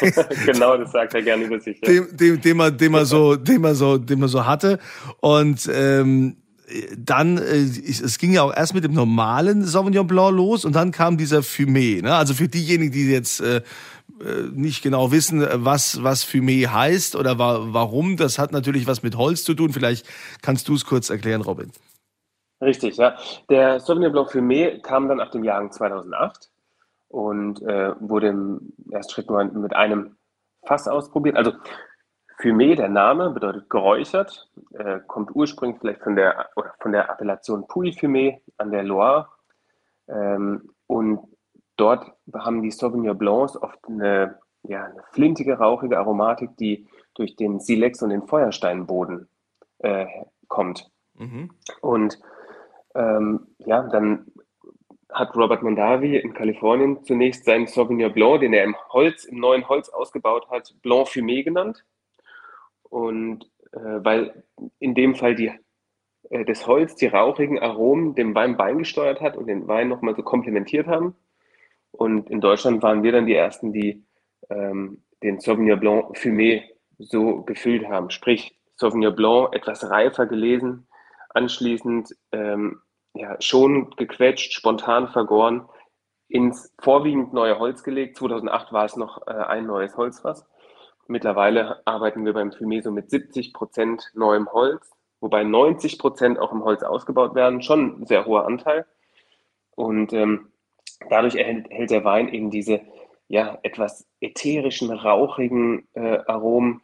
genau, 0.46 0.76
das 0.76 0.92
sagt 0.92 1.14
er 1.14 1.22
gerne 1.22 1.44
über 1.44 1.58
sich. 1.58 1.80
Ja. 1.82 1.88
Dem, 1.88 2.16
dem, 2.16 2.40
dem, 2.40 2.60
er, 2.60 2.70
dem, 2.70 2.94
er 2.94 3.06
so, 3.06 3.34
dem, 3.34 3.64
er 3.64 3.74
so, 3.74 3.98
dem 3.98 4.22
er 4.22 4.28
so 4.28 4.46
hatte. 4.46 4.78
Und 5.20 5.68
ähm, 5.72 6.36
dann, 6.96 7.38
äh, 7.38 7.62
es 7.62 8.18
ging 8.18 8.32
ja 8.32 8.42
auch 8.42 8.54
erst 8.54 8.74
mit 8.74 8.84
dem 8.84 8.92
normalen 8.92 9.64
Sauvignon 9.64 10.06
Blanc 10.06 10.36
los 10.36 10.64
und 10.64 10.74
dann 10.74 10.90
kam 10.92 11.16
dieser 11.16 11.40
Fumé. 11.40 12.02
Ne? 12.02 12.14
Also 12.14 12.34
für 12.34 12.48
diejenigen, 12.48 12.92
die 12.92 13.10
jetzt 13.10 13.40
äh, 13.40 13.56
äh, 13.56 14.42
nicht 14.52 14.82
genau 14.82 15.10
wissen, 15.10 15.46
was, 15.52 16.02
was 16.02 16.24
Fumé 16.24 16.68
heißt 16.68 17.16
oder 17.16 17.38
wa 17.38 17.60
warum, 17.70 18.16
das 18.16 18.38
hat 18.38 18.52
natürlich 18.52 18.86
was 18.86 19.02
mit 19.02 19.16
Holz 19.16 19.44
zu 19.44 19.54
tun. 19.54 19.72
Vielleicht 19.72 20.06
kannst 20.42 20.68
du 20.68 20.74
es 20.74 20.84
kurz 20.84 21.10
erklären, 21.10 21.42
Robin. 21.42 21.70
Richtig, 22.60 22.96
ja. 22.96 23.16
Der 23.48 23.80
Sauvignon 23.80 24.12
Blanc 24.12 24.30
Fumé 24.30 24.80
kam 24.82 25.08
dann 25.08 25.20
ab 25.20 25.30
dem 25.30 25.44
Jahr 25.44 25.70
2008 25.70 26.50
und 27.08 27.62
äh, 27.62 27.94
wurde 28.00 28.28
im 28.28 28.72
ersten 28.90 29.12
Schritt 29.12 29.30
nur 29.30 29.42
mit 29.44 29.74
einem 29.74 30.16
Fass 30.66 30.88
ausprobiert. 30.88 31.36
Also 31.36 31.52
Fumé, 32.40 32.76
der 32.76 32.88
Name, 32.88 33.30
bedeutet 33.30 33.68
geräuchert, 33.68 34.48
äh, 34.74 35.00
kommt 35.06 35.34
ursprünglich 35.34 35.80
vielleicht 35.80 36.02
von 36.02 36.14
der, 36.14 36.48
von 36.80 36.92
der 36.92 37.10
Appellation 37.10 37.66
Puy-Fumé 37.66 38.40
an 38.58 38.70
der 38.70 38.84
Loire. 38.84 39.28
Ähm, 40.06 40.70
und 40.86 41.20
dort 41.76 42.12
haben 42.32 42.62
die 42.62 42.70
Sauvignon 42.70 43.18
Blancs 43.18 43.60
oft 43.60 43.78
eine, 43.88 44.38
ja, 44.62 44.84
eine 44.84 45.02
flintige, 45.10 45.58
rauchige 45.58 45.98
Aromatik, 45.98 46.56
die 46.58 46.86
durch 47.14 47.34
den 47.34 47.58
Silex 47.58 48.02
und 48.02 48.10
den 48.10 48.26
Feuersteinboden 48.26 49.28
äh, 49.78 50.06
kommt. 50.46 50.88
Mhm. 51.14 51.50
Und 51.80 52.20
ähm, 52.94 53.48
ja, 53.58 53.82
dann 53.82 54.26
hat 55.12 55.34
Robert 55.36 55.62
Mondavi 55.62 56.16
in 56.16 56.34
Kalifornien 56.34 57.02
zunächst 57.02 57.44
seinen 57.44 57.66
Sauvignon 57.66 58.12
Blanc, 58.12 58.40
den 58.40 58.52
er 58.52 58.62
im 58.62 58.76
Holz, 58.90 59.24
im 59.24 59.40
neuen 59.40 59.68
Holz 59.68 59.88
ausgebaut 59.88 60.48
hat, 60.50 60.74
Blanc 60.82 61.08
Fumé 61.08 61.42
genannt. 61.42 61.84
Und 62.90 63.50
äh, 63.72 63.78
weil 63.78 64.44
in 64.78 64.94
dem 64.94 65.14
Fall 65.14 65.34
die, 65.34 65.52
äh, 66.30 66.44
das 66.44 66.66
Holz 66.66 66.94
die 66.96 67.06
rauchigen 67.06 67.58
Aromen 67.58 68.14
dem 68.14 68.34
Wein 68.34 68.56
beigesteuert 68.56 69.20
hat 69.20 69.36
und 69.36 69.46
den 69.46 69.68
Wein 69.68 69.88
nochmal 69.88 70.14
so 70.16 70.22
komplementiert 70.22 70.86
haben. 70.86 71.14
Und 71.90 72.30
in 72.30 72.40
Deutschland 72.40 72.82
waren 72.82 73.02
wir 73.02 73.12
dann 73.12 73.26
die 73.26 73.34
Ersten, 73.34 73.72
die 73.72 74.04
ähm, 74.50 75.02
den 75.22 75.40
Sauvignon 75.40 75.80
Blanc 75.80 76.16
Fumé 76.16 76.62
so 76.98 77.42
gefüllt 77.42 77.88
haben. 77.88 78.10
Sprich, 78.10 78.58
Sauvignon 78.76 79.14
Blanc 79.14 79.54
etwas 79.54 79.88
reifer 79.90 80.26
gelesen, 80.26 80.86
anschließend 81.30 82.14
ähm, 82.32 82.80
ja, 83.14 83.36
schon 83.40 83.90
gequetscht, 83.96 84.52
spontan 84.52 85.08
vergoren, 85.08 85.68
ins 86.28 86.72
vorwiegend 86.78 87.32
neue 87.32 87.58
Holz 87.58 87.82
gelegt. 87.82 88.16
2008 88.16 88.72
war 88.72 88.84
es 88.84 88.96
noch 88.96 89.26
äh, 89.26 89.30
ein 89.32 89.66
neues 89.66 89.96
Holzfass. 89.96 90.46
Mittlerweile 91.08 91.80
arbeiten 91.86 92.26
wir 92.26 92.34
beim 92.34 92.50
Fumé 92.50 92.82
so 92.82 92.90
mit 92.90 93.10
70 93.10 93.54
Prozent 93.54 94.10
neuem 94.14 94.52
Holz, 94.52 94.94
wobei 95.20 95.42
90 95.42 95.98
Prozent 95.98 96.38
auch 96.38 96.52
im 96.52 96.62
Holz 96.64 96.82
ausgebaut 96.82 97.34
werden. 97.34 97.62
Schon 97.62 98.02
ein 98.02 98.06
sehr 98.06 98.26
hoher 98.26 98.46
Anteil. 98.46 98.84
Und 99.74 100.12
ähm, 100.12 100.52
dadurch 101.08 101.34
erhält, 101.34 101.70
erhält, 101.70 101.90
der 101.90 102.04
Wein 102.04 102.28
eben 102.28 102.50
diese 102.50 102.82
ja, 103.26 103.58
etwas 103.62 104.06
ätherischen, 104.20 104.90
rauchigen 104.90 105.88
äh, 105.94 106.18
Aromen. 106.26 106.82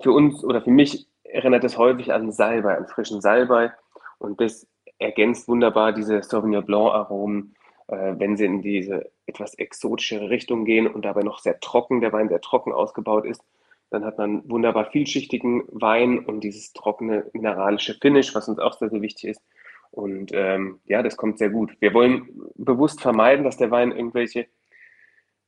Für 0.00 0.10
uns 0.10 0.42
oder 0.42 0.60
für 0.60 0.70
mich 0.70 1.06
erinnert 1.22 1.62
es 1.62 1.78
häufig 1.78 2.12
an 2.12 2.32
Salbei, 2.32 2.76
an 2.76 2.88
frischen 2.88 3.20
Salbei. 3.20 3.72
Und 4.18 4.40
das 4.40 4.66
ergänzt 4.98 5.46
wunderbar 5.46 5.92
diese 5.92 6.24
Sauvignon 6.24 6.64
Blanc 6.64 6.92
Aromen 6.92 7.54
äh, 7.88 8.14
wenn 8.18 8.36
sie 8.36 8.44
in 8.44 8.62
diese 8.62 9.10
etwas 9.26 9.54
exotischere 9.54 10.30
Richtung 10.30 10.64
gehen 10.64 10.86
und 10.86 11.04
dabei 11.04 11.22
noch 11.22 11.40
sehr 11.40 11.60
trocken, 11.60 12.00
der 12.00 12.12
Wein 12.12 12.28
sehr 12.28 12.40
trocken 12.40 12.72
ausgebaut 12.72 13.24
ist, 13.26 13.42
dann 13.90 14.04
hat 14.04 14.18
man 14.18 14.48
wunderbar 14.48 14.90
vielschichtigen 14.90 15.64
Wein 15.68 16.18
und 16.18 16.40
dieses 16.40 16.72
trockene 16.74 17.26
mineralische 17.32 17.94
Finish, 17.94 18.34
was 18.34 18.48
uns 18.48 18.58
auch 18.58 18.74
sehr, 18.74 18.90
sehr 18.90 19.00
wichtig 19.00 19.30
ist. 19.30 19.42
Und 19.90 20.30
ähm, 20.34 20.80
ja, 20.84 21.02
das 21.02 21.16
kommt 21.16 21.38
sehr 21.38 21.48
gut. 21.48 21.74
Wir 21.80 21.94
wollen 21.94 22.28
bewusst 22.56 23.00
vermeiden, 23.00 23.44
dass 23.44 23.56
der 23.56 23.70
Wein 23.70 23.92
irgendwelche 23.92 24.46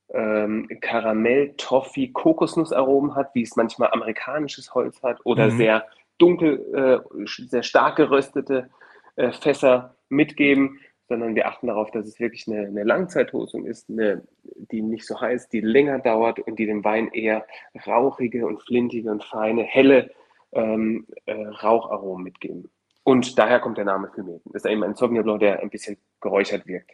ähm, 0.09 0.67
Karamell, 0.81 1.53
Toffee, 1.57 2.07
Kokosnussaromen 2.07 3.15
hat, 3.15 3.33
wie 3.35 3.43
es 3.43 3.55
manchmal 3.55 3.91
amerikanisches 3.91 4.73
Holz 4.73 5.01
hat, 5.03 5.19
oder 5.23 5.47
mhm. 5.47 5.57
sehr 5.57 5.85
dunkel, 6.17 7.03
äh, 7.15 7.25
sehr 7.25 7.63
stark 7.63 7.97
geröstete 7.97 8.69
äh, 9.15 9.31
Fässer 9.31 9.95
mitgeben, 10.09 10.79
sondern 11.11 11.35
wir 11.35 11.45
achten 11.49 11.67
darauf, 11.67 11.91
dass 11.91 12.07
es 12.07 12.21
wirklich 12.21 12.47
eine, 12.47 12.67
eine 12.67 12.85
Langzeithosung 12.85 13.65
ist, 13.65 13.89
eine, 13.89 14.23
die 14.71 14.81
nicht 14.81 15.05
so 15.05 15.19
heiß, 15.19 15.49
die 15.49 15.59
länger 15.59 15.99
dauert 15.99 16.39
und 16.39 16.57
die 16.57 16.65
dem 16.65 16.85
Wein 16.85 17.09
eher 17.09 17.45
rauchige 17.85 18.47
und 18.47 18.61
flintige 18.61 19.11
und 19.11 19.21
feine, 19.21 19.63
helle 19.63 20.09
ähm, 20.53 21.05
äh, 21.25 21.33
Raucharomen 21.33 22.23
mitgeben. 22.23 22.69
Und 23.03 23.37
daher 23.37 23.59
kommt 23.59 23.77
der 23.77 23.83
Name. 23.83 24.09
Das 24.15 24.63
ist 24.63 24.71
eben 24.71 24.83
ein 24.83 24.95
Sauvignon 24.95 25.25
Blanc, 25.25 25.41
der 25.41 25.59
ein 25.59 25.69
bisschen 25.69 25.97
geräuchert 26.21 26.65
wirkt. 26.65 26.91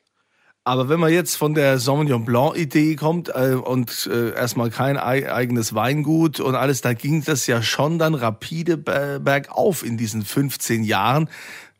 Aber 0.64 0.90
wenn 0.90 1.00
man 1.00 1.14
jetzt 1.14 1.36
von 1.36 1.54
der 1.54 1.78
Sauvignon 1.78 2.26
Blanc-Idee 2.26 2.96
kommt 2.96 3.30
äh, 3.30 3.54
und 3.54 4.10
äh, 4.12 4.32
erstmal 4.34 4.72
kein 4.72 4.98
eigenes 4.98 5.76
Weingut 5.76 6.40
und 6.40 6.56
alles, 6.56 6.82
da 6.82 6.94
ging 6.94 7.24
das 7.24 7.46
ja 7.46 7.62
schon 7.62 8.00
dann 8.00 8.16
rapide 8.16 8.78
bergauf 8.78 9.86
in 9.86 9.96
diesen 9.96 10.24
15 10.24 10.84
Jahren 10.84 11.30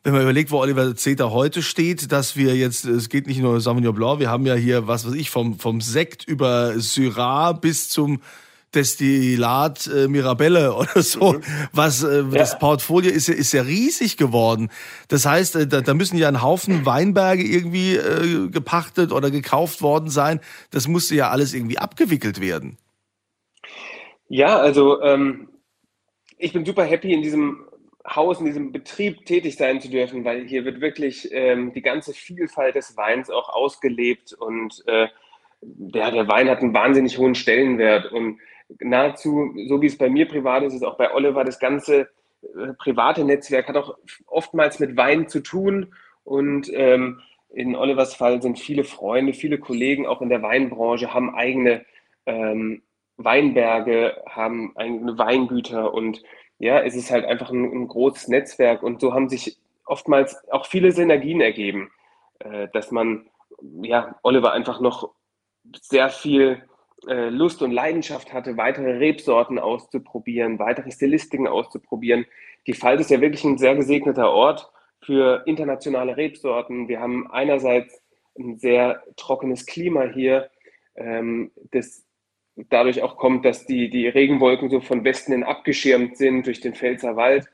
wenn 0.08 0.14
man 0.14 0.22
überlegt, 0.22 0.50
wo 0.50 0.58
Oliver 0.58 0.96
Zeter 0.96 1.32
heute 1.32 1.62
steht, 1.62 2.12
dass 2.12 2.34
wir 2.34 2.56
jetzt, 2.56 2.86
es 2.86 3.10
geht 3.10 3.26
nicht 3.26 3.40
nur 3.40 3.60
Sauvignon 3.60 3.94
Blanc, 3.94 4.20
wir 4.20 4.30
haben 4.30 4.46
ja 4.46 4.54
hier, 4.54 4.86
was 4.86 5.06
weiß 5.06 5.12
ich, 5.12 5.28
vom, 5.28 5.58
vom 5.58 5.82
Sekt 5.82 6.24
über 6.24 6.80
Syrah 6.80 7.52
bis 7.52 7.90
zum 7.90 8.22
Destillat 8.74 9.86
äh, 9.86 10.08
Mirabelle 10.08 10.74
oder 10.76 11.02
so. 11.02 11.34
Mhm. 11.34 11.42
Was 11.72 12.02
äh, 12.02 12.20
ja. 12.20 12.28
das 12.30 12.58
Portfolio 12.58 13.10
ist 13.10 13.28
ja, 13.28 13.34
ist 13.34 13.52
ja 13.52 13.60
riesig 13.60 14.16
geworden. 14.16 14.70
Das 15.08 15.26
heißt, 15.26 15.56
äh, 15.56 15.66
da, 15.66 15.82
da 15.82 15.92
müssen 15.92 16.16
ja 16.16 16.28
ein 16.28 16.40
Haufen 16.40 16.86
Weinberge 16.86 17.42
irgendwie 17.42 17.96
äh, 17.96 18.48
gepachtet 18.48 19.12
oder 19.12 19.30
gekauft 19.30 19.82
worden 19.82 20.08
sein. 20.08 20.40
Das 20.70 20.88
musste 20.88 21.16
ja 21.16 21.28
alles 21.28 21.52
irgendwie 21.52 21.76
abgewickelt 21.76 22.40
werden. 22.40 22.78
Ja, 24.28 24.56
also 24.56 25.02
ähm, 25.02 25.48
ich 26.38 26.54
bin 26.54 26.64
super 26.64 26.84
happy 26.84 27.12
in 27.12 27.20
diesem 27.20 27.67
Haus, 28.14 28.40
in 28.40 28.46
diesem 28.46 28.72
Betrieb 28.72 29.24
tätig 29.26 29.56
sein 29.56 29.80
zu 29.80 29.90
dürfen, 29.90 30.24
weil 30.24 30.46
hier 30.46 30.64
wird 30.64 30.80
wirklich 30.80 31.28
ähm, 31.32 31.72
die 31.72 31.82
ganze 31.82 32.12
Vielfalt 32.12 32.74
des 32.74 32.96
Weins 32.96 33.30
auch 33.30 33.48
ausgelebt 33.48 34.32
und 34.32 34.82
äh, 34.86 35.08
der, 35.60 36.10
der 36.12 36.28
Wein 36.28 36.48
hat 36.48 36.60
einen 36.60 36.74
wahnsinnig 36.74 37.18
hohen 37.18 37.34
Stellenwert 37.34 38.12
und 38.12 38.38
nahezu, 38.80 39.54
so 39.66 39.80
wie 39.82 39.86
es 39.86 39.98
bei 39.98 40.08
mir 40.08 40.28
privat 40.28 40.62
ist, 40.62 40.74
ist 40.74 40.84
auch 40.84 40.96
bei 40.96 41.12
Oliver 41.12 41.44
das 41.44 41.58
ganze 41.58 42.08
äh, 42.42 42.72
private 42.78 43.24
Netzwerk 43.24 43.68
hat 43.68 43.76
auch 43.76 43.96
oftmals 44.26 44.78
mit 44.78 44.96
Wein 44.96 45.28
zu 45.28 45.40
tun 45.40 45.94
und 46.24 46.70
ähm, 46.72 47.20
in 47.50 47.74
Olivers 47.74 48.14
Fall 48.14 48.42
sind 48.42 48.58
viele 48.58 48.84
Freunde, 48.84 49.32
viele 49.32 49.58
Kollegen 49.58 50.06
auch 50.06 50.20
in 50.20 50.28
der 50.28 50.42
Weinbranche 50.42 51.14
haben 51.14 51.34
eigene 51.34 51.84
ähm, 52.26 52.82
Weinberge, 53.16 54.22
haben 54.28 54.76
eigene 54.76 55.18
Weingüter 55.18 55.92
und 55.92 56.22
ja, 56.58 56.80
es 56.80 56.94
ist 56.94 57.10
halt 57.10 57.24
einfach 57.24 57.50
ein, 57.50 57.64
ein 57.64 57.88
großes 57.88 58.28
Netzwerk 58.28 58.82
und 58.82 59.00
so 59.00 59.14
haben 59.14 59.28
sich 59.28 59.58
oftmals 59.86 60.36
auch 60.50 60.66
viele 60.66 60.92
Synergien 60.92 61.40
ergeben, 61.40 61.90
äh, 62.40 62.68
dass 62.72 62.90
man, 62.90 63.26
ja, 63.82 64.16
Oliver 64.22 64.52
einfach 64.52 64.80
noch 64.80 65.10
sehr 65.80 66.10
viel 66.10 66.62
äh, 67.06 67.28
Lust 67.28 67.62
und 67.62 67.70
Leidenschaft 67.70 68.32
hatte, 68.32 68.56
weitere 68.56 68.98
Rebsorten 68.98 69.58
auszuprobieren, 69.58 70.58
weitere 70.58 70.90
Stilistiken 70.90 71.46
auszuprobieren. 71.46 72.26
Die 72.66 72.74
Pfalz 72.74 73.02
ist 73.02 73.10
ja 73.10 73.20
wirklich 73.20 73.44
ein 73.44 73.58
sehr 73.58 73.76
gesegneter 73.76 74.30
Ort 74.30 74.70
für 75.00 75.42
internationale 75.46 76.16
Rebsorten. 76.16 76.88
Wir 76.88 77.00
haben 77.00 77.30
einerseits 77.30 78.02
ein 78.38 78.58
sehr 78.58 79.02
trockenes 79.16 79.64
Klima 79.66 80.04
hier, 80.04 80.50
ähm, 80.96 81.52
das 81.70 82.04
dadurch 82.70 83.02
auch 83.02 83.16
kommt, 83.16 83.44
dass 83.44 83.66
die, 83.66 83.88
die 83.90 84.08
Regenwolken 84.08 84.70
so 84.70 84.80
von 84.80 85.04
Westen 85.04 85.32
hin 85.32 85.44
abgeschirmt 85.44 86.16
sind 86.16 86.46
durch 86.46 86.60
den 86.60 86.74
Pfälzer 86.74 87.16
Wald. 87.16 87.48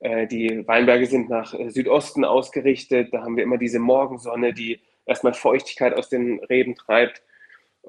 Äh, 0.00 0.26
die 0.26 0.66
Weinberge 0.66 1.06
sind 1.06 1.28
nach 1.28 1.54
äh, 1.54 1.70
Südosten 1.70 2.24
ausgerichtet. 2.24 3.12
Da 3.12 3.22
haben 3.22 3.36
wir 3.36 3.44
immer 3.44 3.58
diese 3.58 3.78
Morgensonne, 3.78 4.52
die 4.52 4.80
erstmal 5.06 5.34
Feuchtigkeit 5.34 5.94
aus 5.94 6.08
den 6.08 6.40
Reben 6.44 6.74
treibt. 6.74 7.22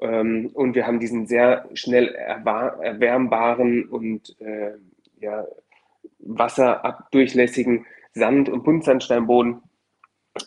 Ähm, 0.00 0.50
und 0.54 0.74
wir 0.74 0.86
haben 0.86 1.00
diesen 1.00 1.26
sehr 1.26 1.68
schnell 1.74 2.08
erwärmbaren 2.14 3.84
und 3.88 4.36
äh, 4.40 4.72
ja, 5.20 5.46
wasserabdurchlässigen 6.18 7.86
Sand- 8.12 8.48
und 8.48 8.64
Buntsandsteinboden. 8.64 9.62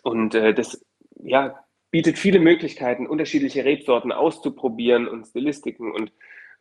Und 0.03 0.33
das 0.33 0.83
ja, 1.23 1.62
bietet 1.93 2.17
viele 2.17 2.39
Möglichkeiten, 2.39 3.05
unterschiedliche 3.05 3.63
Rebsorten 3.65 4.11
auszuprobieren 4.11 5.07
und 5.07 5.27
Stilistiken. 5.27 5.91
Und 5.91 6.11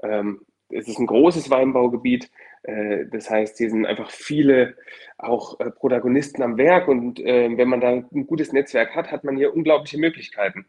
ähm, 0.03 0.43
es 0.69 0.89
ist 0.89 0.99
ein 0.99 1.07
großes 1.07 1.49
Weinbaugebiet. 1.49 2.31
Äh, 2.65 3.07
das 3.11 3.31
heißt, 3.31 3.57
hier 3.57 3.71
sind 3.71 3.87
einfach 3.87 4.11
viele 4.11 4.77
auch 5.17 5.59
äh, 5.59 5.71
Protagonisten 5.71 6.43
am 6.43 6.59
Werk. 6.59 6.87
Und 6.87 7.19
äh, 7.19 7.49
wenn 7.57 7.69
man 7.69 7.81
da 7.81 7.89
ein 7.89 8.27
gutes 8.27 8.53
Netzwerk 8.53 8.95
hat, 8.95 9.11
hat 9.11 9.25
man 9.25 9.39
hier 9.39 9.57
unglaubliche 9.57 9.97
Möglichkeiten. 9.97 10.67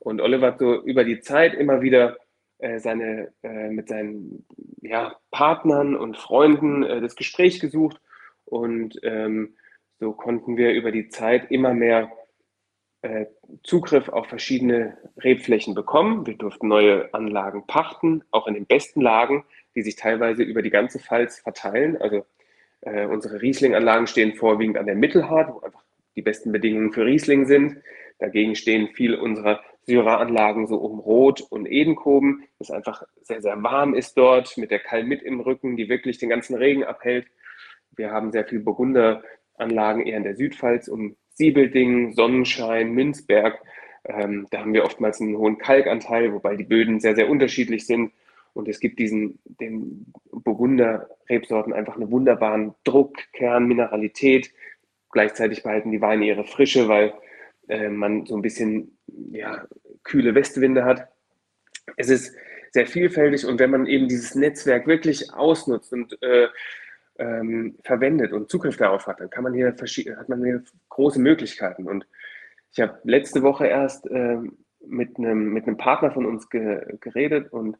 Und 0.00 0.20
Oliver 0.20 0.48
hat 0.48 0.58
so 0.58 0.82
über 0.82 1.04
die 1.04 1.20
Zeit 1.20 1.54
immer 1.54 1.80
wieder 1.80 2.16
äh, 2.58 2.80
seine, 2.80 3.32
äh, 3.44 3.68
mit 3.70 3.86
seinen 3.86 4.44
ja, 4.82 5.14
Partnern 5.30 5.94
und 5.94 6.16
Freunden 6.16 6.82
äh, 6.82 7.00
das 7.00 7.14
Gespräch 7.14 7.60
gesucht. 7.60 8.00
Und 8.44 8.98
ähm, 9.04 9.54
so 10.00 10.10
konnten 10.14 10.56
wir 10.56 10.72
über 10.72 10.90
die 10.90 11.10
Zeit 11.10 11.52
immer 11.52 11.74
mehr 11.74 12.10
äh, 13.02 13.26
Zugriff 13.62 14.08
auf 14.08 14.26
verschiedene 14.26 14.96
Rebflächen 15.18 15.74
bekommen. 15.74 16.26
Wir 16.26 16.36
durften 16.36 16.68
neue 16.68 17.12
Anlagen 17.14 17.66
pachten, 17.66 18.22
auch 18.30 18.46
in 18.46 18.54
den 18.54 18.66
besten 18.66 19.00
Lagen, 19.00 19.44
die 19.74 19.82
sich 19.82 19.96
teilweise 19.96 20.42
über 20.42 20.62
die 20.62 20.70
ganze 20.70 20.98
Pfalz 20.98 21.38
verteilen. 21.38 21.96
Also 21.96 22.24
äh, 22.82 23.06
unsere 23.06 23.40
Riesling-Anlagen 23.40 24.06
stehen 24.06 24.34
vorwiegend 24.34 24.78
an 24.78 24.86
der 24.86 24.96
Mittelhart, 24.96 25.54
wo 25.54 25.60
einfach 25.60 25.82
die 26.16 26.22
besten 26.22 26.52
Bedingungen 26.52 26.92
für 26.92 27.06
Riesling 27.06 27.46
sind. 27.46 27.78
Dagegen 28.18 28.54
stehen 28.54 28.88
viel 28.88 29.14
unserer 29.14 29.60
Syrah-Anlagen 29.86 30.66
so 30.66 30.76
um 30.76 30.98
Rot 30.98 31.40
und 31.40 31.66
Edenkoben, 31.66 32.44
das 32.58 32.70
einfach 32.70 33.02
sehr, 33.22 33.40
sehr 33.40 33.62
warm 33.62 33.94
ist 33.94 34.16
dort, 34.16 34.56
mit 34.58 34.70
der 34.70 34.78
Kalmit 34.78 35.22
im 35.22 35.40
Rücken, 35.40 35.76
die 35.76 35.88
wirklich 35.88 36.18
den 36.18 36.28
ganzen 36.28 36.54
Regen 36.54 36.84
abhält. 36.84 37.26
Wir 37.96 38.10
haben 38.10 38.30
sehr 38.30 38.44
viel 38.44 38.60
Burgunder-Anlagen 38.60 40.06
eher 40.06 40.18
in 40.18 40.22
der 40.22 40.36
Südpfalz, 40.36 40.88
um 40.88 41.16
Siebelding, 41.40 42.12
Sonnenschein, 42.12 42.92
Münzberg. 42.92 43.58
Ähm, 44.04 44.46
da 44.50 44.60
haben 44.60 44.74
wir 44.74 44.84
oftmals 44.84 45.22
einen 45.22 45.38
hohen 45.38 45.56
Kalkanteil, 45.56 46.34
wobei 46.34 46.54
die 46.54 46.64
Böden 46.64 47.00
sehr, 47.00 47.14
sehr 47.14 47.30
unterschiedlich 47.30 47.86
sind. 47.86 48.12
Und 48.52 48.68
es 48.68 48.78
gibt 48.78 48.98
diesen, 48.98 49.38
den 49.44 50.12
Burgunder-Rebsorten 50.32 51.72
einfach 51.72 51.96
einen 51.96 52.10
wunderbaren 52.10 52.74
Druck, 52.84 53.16
Kern, 53.32 53.66
Mineralität. 53.66 54.50
Gleichzeitig 55.12 55.62
behalten 55.62 55.90
die 55.92 56.02
Weine 56.02 56.26
ihre 56.26 56.44
Frische, 56.44 56.88
weil 56.88 57.14
äh, 57.68 57.88
man 57.88 58.26
so 58.26 58.36
ein 58.36 58.42
bisschen 58.42 58.98
ja, 59.32 59.66
kühle 60.04 60.34
Westwinde 60.34 60.84
hat. 60.84 61.08
Es 61.96 62.10
ist 62.10 62.36
sehr 62.72 62.86
vielfältig 62.86 63.46
und 63.46 63.58
wenn 63.58 63.70
man 63.70 63.86
eben 63.86 64.08
dieses 64.08 64.34
Netzwerk 64.34 64.86
wirklich 64.86 65.32
ausnutzt 65.32 65.92
und 65.92 66.22
äh, 66.22 66.48
ähm, 67.20 67.76
verwendet 67.84 68.32
und 68.32 68.50
Zugriff 68.50 68.76
darauf 68.76 69.06
hat, 69.06 69.20
dann 69.20 69.30
kann 69.30 69.44
man 69.44 69.54
hier 69.54 69.68
hat 69.68 70.28
man 70.28 70.42
hier 70.42 70.64
große 70.88 71.20
Möglichkeiten. 71.20 71.86
Und 71.86 72.06
ich 72.72 72.80
habe 72.80 72.98
letzte 73.04 73.42
Woche 73.42 73.66
erst 73.66 74.10
äh, 74.10 74.38
mit, 74.86 75.18
einem, 75.18 75.52
mit 75.52 75.66
einem 75.66 75.76
Partner 75.76 76.10
von 76.10 76.26
uns 76.26 76.48
ge 76.48 76.96
geredet 77.00 77.52
und 77.52 77.76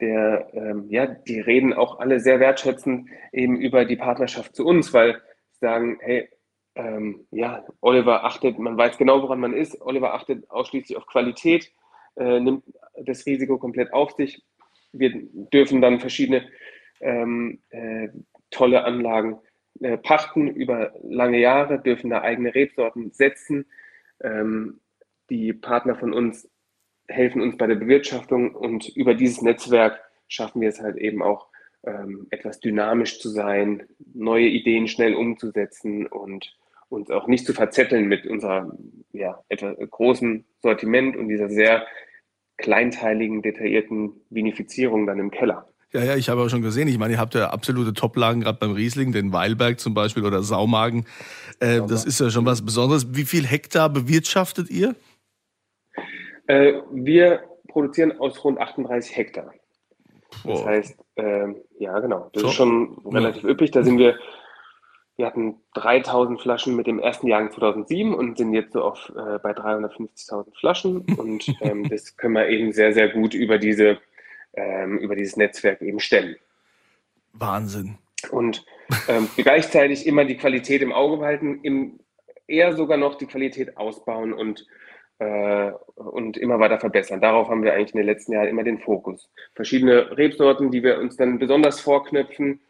der, 0.00 0.48
ähm, 0.52 0.86
ja, 0.88 1.06
die 1.06 1.40
reden 1.40 1.72
auch 1.72 2.00
alle 2.00 2.20
sehr 2.20 2.40
wertschätzend 2.40 3.08
eben 3.32 3.56
über 3.56 3.84
die 3.84 3.96
Partnerschaft 3.96 4.54
zu 4.54 4.66
uns, 4.66 4.92
weil 4.92 5.14
sie 5.52 5.60
sagen, 5.60 5.98
hey, 6.00 6.28
ähm, 6.74 7.26
ja, 7.30 7.64
Oliver 7.80 8.24
achtet, 8.24 8.58
man 8.58 8.76
weiß 8.76 8.98
genau, 8.98 9.22
woran 9.22 9.40
man 9.40 9.54
ist. 9.54 9.80
Oliver 9.80 10.14
achtet 10.14 10.50
ausschließlich 10.50 10.96
auf 10.96 11.06
Qualität, 11.06 11.70
äh, 12.16 12.40
nimmt 12.40 12.64
das 12.96 13.26
Risiko 13.26 13.58
komplett 13.58 13.92
auf 13.92 14.12
sich. 14.12 14.42
Wir 14.92 15.12
dürfen 15.52 15.80
dann 15.80 16.00
verschiedene 16.00 16.48
ähm, 17.00 17.60
äh, 17.70 18.08
tolle 18.52 18.84
Anlagen 18.84 19.40
äh, 19.80 19.98
pachten 19.98 20.48
über 20.48 20.92
lange 21.02 21.40
Jahre, 21.40 21.80
dürfen 21.80 22.10
da 22.10 22.22
eigene 22.22 22.54
Rebsorten 22.54 23.10
setzen. 23.10 23.66
Ähm, 24.22 24.80
die 25.28 25.52
Partner 25.52 25.96
von 25.96 26.12
uns 26.12 26.48
helfen 27.08 27.42
uns 27.42 27.56
bei 27.56 27.66
der 27.66 27.74
Bewirtschaftung 27.74 28.54
und 28.54 28.88
über 28.96 29.14
dieses 29.14 29.42
Netzwerk 29.42 30.00
schaffen 30.28 30.60
wir 30.60 30.68
es 30.68 30.80
halt 30.80 30.96
eben 30.96 31.22
auch, 31.22 31.48
ähm, 31.84 32.28
etwas 32.30 32.60
dynamisch 32.60 33.18
zu 33.18 33.28
sein, 33.28 33.88
neue 34.14 34.46
Ideen 34.46 34.86
schnell 34.86 35.14
umzusetzen 35.14 36.06
und 36.06 36.56
uns 36.88 37.10
auch 37.10 37.26
nicht 37.26 37.46
zu 37.46 37.54
verzetteln 37.54 38.06
mit 38.06 38.26
unserer 38.26 38.76
ja, 39.12 39.42
etwas 39.48 39.76
großen 39.90 40.44
Sortiment 40.60 41.16
und 41.16 41.28
dieser 41.28 41.48
sehr 41.48 41.86
kleinteiligen, 42.58 43.42
detaillierten 43.42 44.20
Vinifizierung 44.30 45.06
dann 45.06 45.18
im 45.18 45.30
Keller. 45.30 45.71
Ja, 45.92 46.02
ja, 46.02 46.16
ich 46.16 46.28
habe 46.28 46.42
auch 46.42 46.48
schon 46.48 46.62
gesehen. 46.62 46.88
Ich 46.88 46.98
meine, 46.98 47.14
ihr 47.14 47.20
habt 47.20 47.34
ja 47.34 47.50
absolute 47.50 47.92
Toplagen, 47.92 48.40
gerade 48.40 48.58
beim 48.58 48.72
Riesling, 48.72 49.12
den 49.12 49.32
Weilberg 49.32 49.78
zum 49.78 49.92
Beispiel 49.92 50.24
oder 50.24 50.42
Saumagen. 50.42 51.06
Äh, 51.60 51.82
das 51.86 52.04
ist 52.04 52.18
ja 52.18 52.30
schon 52.30 52.46
was 52.46 52.64
Besonderes. 52.64 53.14
Wie 53.14 53.24
viel 53.24 53.44
Hektar 53.44 53.90
bewirtschaftet 53.90 54.70
ihr? 54.70 54.94
Äh, 56.46 56.74
wir 56.92 57.42
produzieren 57.68 58.18
aus 58.18 58.42
rund 58.42 58.58
38 58.58 59.16
Hektar. 59.16 59.52
Das 60.44 60.60
oh. 60.60 60.66
heißt, 60.66 60.98
äh, 61.16 61.48
ja, 61.78 61.98
genau, 62.00 62.30
das 62.32 62.42
so. 62.42 62.48
ist 62.48 62.54
schon 62.54 62.98
relativ 63.04 63.42
ja. 63.44 63.50
üppig. 63.50 63.70
Da 63.70 63.82
sind 63.82 63.98
wir 63.98 64.18
wir 65.16 65.26
hatten 65.26 65.56
3000 65.74 66.40
Flaschen 66.40 66.74
mit 66.74 66.86
dem 66.86 66.98
ersten 66.98 67.26
Jahrgang 67.26 67.52
2007 67.52 68.14
und 68.14 68.38
sind 68.38 68.54
jetzt 68.54 68.72
so 68.72 68.82
auf, 68.82 69.12
äh, 69.14 69.38
bei 69.42 69.52
350.000 69.52 70.58
Flaschen. 70.58 71.02
Und 71.16 71.46
ähm, 71.60 71.88
das 71.88 72.16
können 72.16 72.34
wir 72.34 72.48
eben 72.48 72.72
sehr, 72.72 72.92
sehr 72.92 73.08
gut 73.10 73.34
über, 73.34 73.58
diese, 73.58 73.98
ähm, 74.54 74.98
über 74.98 75.16
dieses 75.16 75.36
Netzwerk 75.36 75.82
eben 75.82 76.00
stemmen. 76.00 76.36
Wahnsinn. 77.32 77.98
Und 78.30 78.64
ähm, 79.08 79.28
gleichzeitig 79.36 80.06
immer 80.06 80.24
die 80.24 80.36
Qualität 80.36 80.82
im 80.82 80.92
Auge 80.92 81.18
behalten, 81.18 81.60
im, 81.62 82.00
eher 82.46 82.74
sogar 82.74 82.98
noch 82.98 83.16
die 83.16 83.26
Qualität 83.26 83.76
ausbauen 83.76 84.32
und, 84.32 84.66
äh, 85.18 85.72
und 85.94 86.36
immer 86.36 86.60
weiter 86.60 86.78
verbessern. 86.78 87.20
Darauf 87.20 87.48
haben 87.48 87.62
wir 87.62 87.74
eigentlich 87.74 87.94
in 87.94 87.98
den 87.98 88.06
letzten 88.06 88.32
Jahren 88.32 88.48
immer 88.48 88.64
den 88.64 88.78
Fokus. 88.78 89.30
Verschiedene 89.54 90.16
Rebsorten, 90.16 90.70
die 90.70 90.82
wir 90.82 90.98
uns 90.98 91.16
dann 91.16 91.38
besonders 91.38 91.80
vorknöpfen 91.80 92.60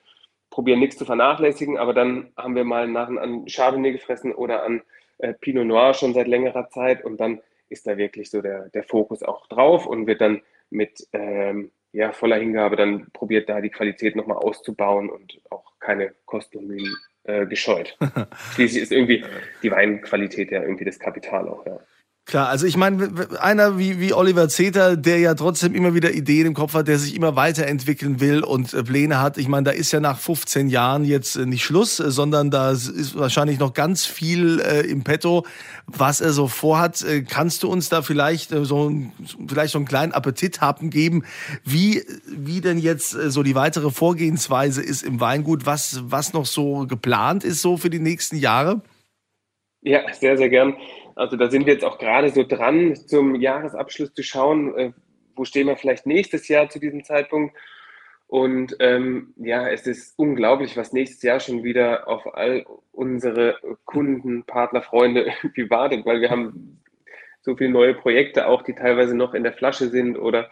probieren 0.52 0.78
nichts 0.78 0.96
zu 0.96 1.04
vernachlässigen, 1.04 1.78
aber 1.78 1.94
dann 1.94 2.30
haben 2.36 2.54
wir 2.54 2.64
mal 2.64 2.86
nach 2.86 3.08
an 3.08 3.46
Chardonnay 3.46 3.92
gefressen 3.92 4.32
oder 4.32 4.62
an 4.62 4.82
äh, 5.18 5.32
Pinot 5.32 5.66
Noir 5.66 5.94
schon 5.94 6.14
seit 6.14 6.28
längerer 6.28 6.68
Zeit 6.68 7.04
und 7.04 7.18
dann 7.18 7.40
ist 7.68 7.86
da 7.86 7.96
wirklich 7.96 8.30
so 8.30 8.42
der, 8.42 8.68
der 8.68 8.84
Fokus 8.84 9.22
auch 9.22 9.46
drauf 9.46 9.86
und 9.86 10.06
wird 10.06 10.20
dann 10.20 10.42
mit 10.72 11.06
ähm, 11.12 11.70
ja, 11.92 12.12
voller 12.12 12.36
Hingabe 12.36 12.76
dann 12.76 13.10
probiert, 13.12 13.48
da 13.48 13.60
die 13.60 13.70
Qualität 13.70 14.16
nochmal 14.16 14.38
auszubauen 14.38 15.10
und 15.10 15.40
auch 15.50 15.78
keine 15.78 16.14
Kosten 16.24 16.58
und 16.58 16.68
Mühen 16.68 16.96
äh, 17.24 17.46
gescheut. 17.46 17.96
Schließlich 18.54 18.82
ist 18.82 18.92
irgendwie 18.92 19.24
die 19.62 19.70
Weinqualität 19.70 20.50
ja 20.50 20.62
irgendwie 20.62 20.84
das 20.84 20.98
Kapital 20.98 21.48
auch, 21.48 21.66
ja. 21.66 21.78
Klar, 22.24 22.48
also 22.48 22.66
ich 22.66 22.76
meine, 22.76 23.28
einer 23.40 23.78
wie, 23.78 23.98
wie 23.98 24.14
Oliver 24.14 24.48
Zeter, 24.48 24.96
der 24.96 25.18
ja 25.18 25.34
trotzdem 25.34 25.74
immer 25.74 25.92
wieder 25.92 26.12
Ideen 26.12 26.46
im 26.46 26.54
Kopf 26.54 26.72
hat, 26.72 26.86
der 26.86 26.96
sich 26.98 27.16
immer 27.16 27.34
weiterentwickeln 27.34 28.20
will 28.20 28.44
und 28.44 28.72
äh, 28.74 28.84
Pläne 28.84 29.20
hat. 29.20 29.38
Ich 29.38 29.48
meine, 29.48 29.64
da 29.64 29.70
ist 29.72 29.90
ja 29.90 29.98
nach 29.98 30.18
15 30.20 30.68
Jahren 30.68 31.04
jetzt 31.04 31.34
äh, 31.34 31.46
nicht 31.46 31.64
Schluss, 31.64 31.98
äh, 31.98 32.12
sondern 32.12 32.52
da 32.52 32.70
ist 32.70 33.18
wahrscheinlich 33.18 33.58
noch 33.58 33.74
ganz 33.74 34.06
viel 34.06 34.60
äh, 34.60 34.82
im 34.82 35.02
Petto, 35.02 35.44
was 35.86 36.20
er 36.20 36.32
so 36.32 36.46
vorhat. 36.46 37.04
Kannst 37.28 37.64
du 37.64 37.68
uns 37.68 37.88
da 37.88 38.02
vielleicht 38.02 38.52
äh, 38.52 38.64
so, 38.64 38.92
vielleicht 39.48 39.72
so 39.72 39.78
einen 39.78 39.88
kleinen 39.88 40.12
Appetit 40.12 40.60
haben 40.60 40.90
geben, 40.90 41.24
wie, 41.64 42.04
wie 42.28 42.60
denn 42.60 42.78
jetzt 42.78 43.10
so 43.10 43.42
die 43.42 43.56
weitere 43.56 43.90
Vorgehensweise 43.90 44.80
ist 44.80 45.02
im 45.02 45.18
Weingut, 45.18 45.66
was, 45.66 46.00
was 46.04 46.32
noch 46.32 46.46
so 46.46 46.86
geplant 46.86 47.42
ist 47.42 47.62
so 47.62 47.76
für 47.76 47.90
die 47.90 47.98
nächsten 47.98 48.36
Jahre? 48.36 48.80
Ja, 49.82 50.00
sehr, 50.12 50.38
sehr 50.38 50.48
gern. 50.48 50.76
Also 51.14 51.36
da 51.36 51.50
sind 51.50 51.66
wir 51.66 51.74
jetzt 51.74 51.84
auch 51.84 51.98
gerade 51.98 52.30
so 52.30 52.42
dran, 52.42 52.96
zum 52.96 53.34
Jahresabschluss 53.34 54.14
zu 54.14 54.22
schauen, 54.22 54.76
äh, 54.76 54.92
wo 55.36 55.44
stehen 55.44 55.66
wir 55.66 55.76
vielleicht 55.76 56.06
nächstes 56.06 56.48
Jahr 56.48 56.68
zu 56.68 56.78
diesem 56.78 57.04
Zeitpunkt. 57.04 57.56
Und 58.26 58.76
ähm, 58.80 59.34
ja, 59.36 59.68
es 59.68 59.86
ist 59.86 60.18
unglaublich, 60.18 60.76
was 60.76 60.94
nächstes 60.94 61.22
Jahr 61.22 61.38
schon 61.38 61.64
wieder 61.64 62.08
auf 62.08 62.34
all 62.34 62.64
unsere 62.90 63.58
Kunden, 63.84 64.44
Partner, 64.44 64.80
Freunde 64.80 65.26
irgendwie 65.42 65.68
wartet, 65.68 66.06
weil 66.06 66.20
wir 66.20 66.30
haben 66.30 66.80
so 67.42 67.56
viele 67.56 67.70
neue 67.70 67.94
Projekte 67.94 68.46
auch, 68.46 68.62
die 68.62 68.74
teilweise 68.74 69.14
noch 69.14 69.34
in 69.34 69.42
der 69.42 69.52
Flasche 69.52 69.88
sind 69.88 70.16
oder 70.16 70.50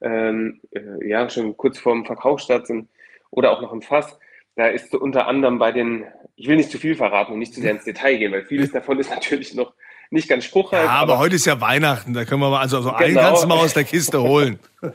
ähm, 0.00 0.60
äh, 0.72 1.08
ja 1.08 1.28
schon 1.30 1.56
kurz 1.56 1.78
vorm 1.78 2.04
Verkaufsstart 2.04 2.66
sind 2.66 2.88
oder 3.30 3.52
auch 3.52 3.62
noch 3.62 3.72
im 3.72 3.82
Fass. 3.82 4.18
Da 4.56 4.66
ist 4.66 4.90
so 4.90 4.98
unter 4.98 5.28
anderem 5.28 5.58
bei 5.58 5.70
den, 5.70 6.06
ich 6.36 6.48
will 6.48 6.56
nicht 6.56 6.70
zu 6.70 6.78
viel 6.78 6.94
verraten 6.94 7.32
und 7.32 7.38
nicht 7.38 7.54
zu 7.54 7.60
sehr 7.60 7.72
ins 7.72 7.84
Detail 7.84 8.16
gehen, 8.16 8.32
weil 8.32 8.44
vieles 8.44 8.72
davon 8.72 8.98
ist 8.98 9.10
natürlich 9.10 9.54
noch 9.54 9.74
nicht 10.14 10.28
ganz 10.28 10.44
spruchreif. 10.44 10.84
Ja, 10.84 10.90
aber, 10.90 11.14
aber, 11.14 11.18
heute 11.18 11.34
ist 11.34 11.44
ja 11.44 11.60
Weihnachten, 11.60 12.14
da 12.14 12.24
können 12.24 12.40
wir 12.40 12.48
mal, 12.48 12.60
also, 12.60 12.78
also 12.78 12.90
genau. 12.90 13.04
einen 13.04 13.16
kannst 13.16 13.42
du 13.42 13.48
mal 13.48 13.58
aus 13.58 13.74
der 13.74 13.84
Kiste 13.84 14.22
holen. 14.22 14.58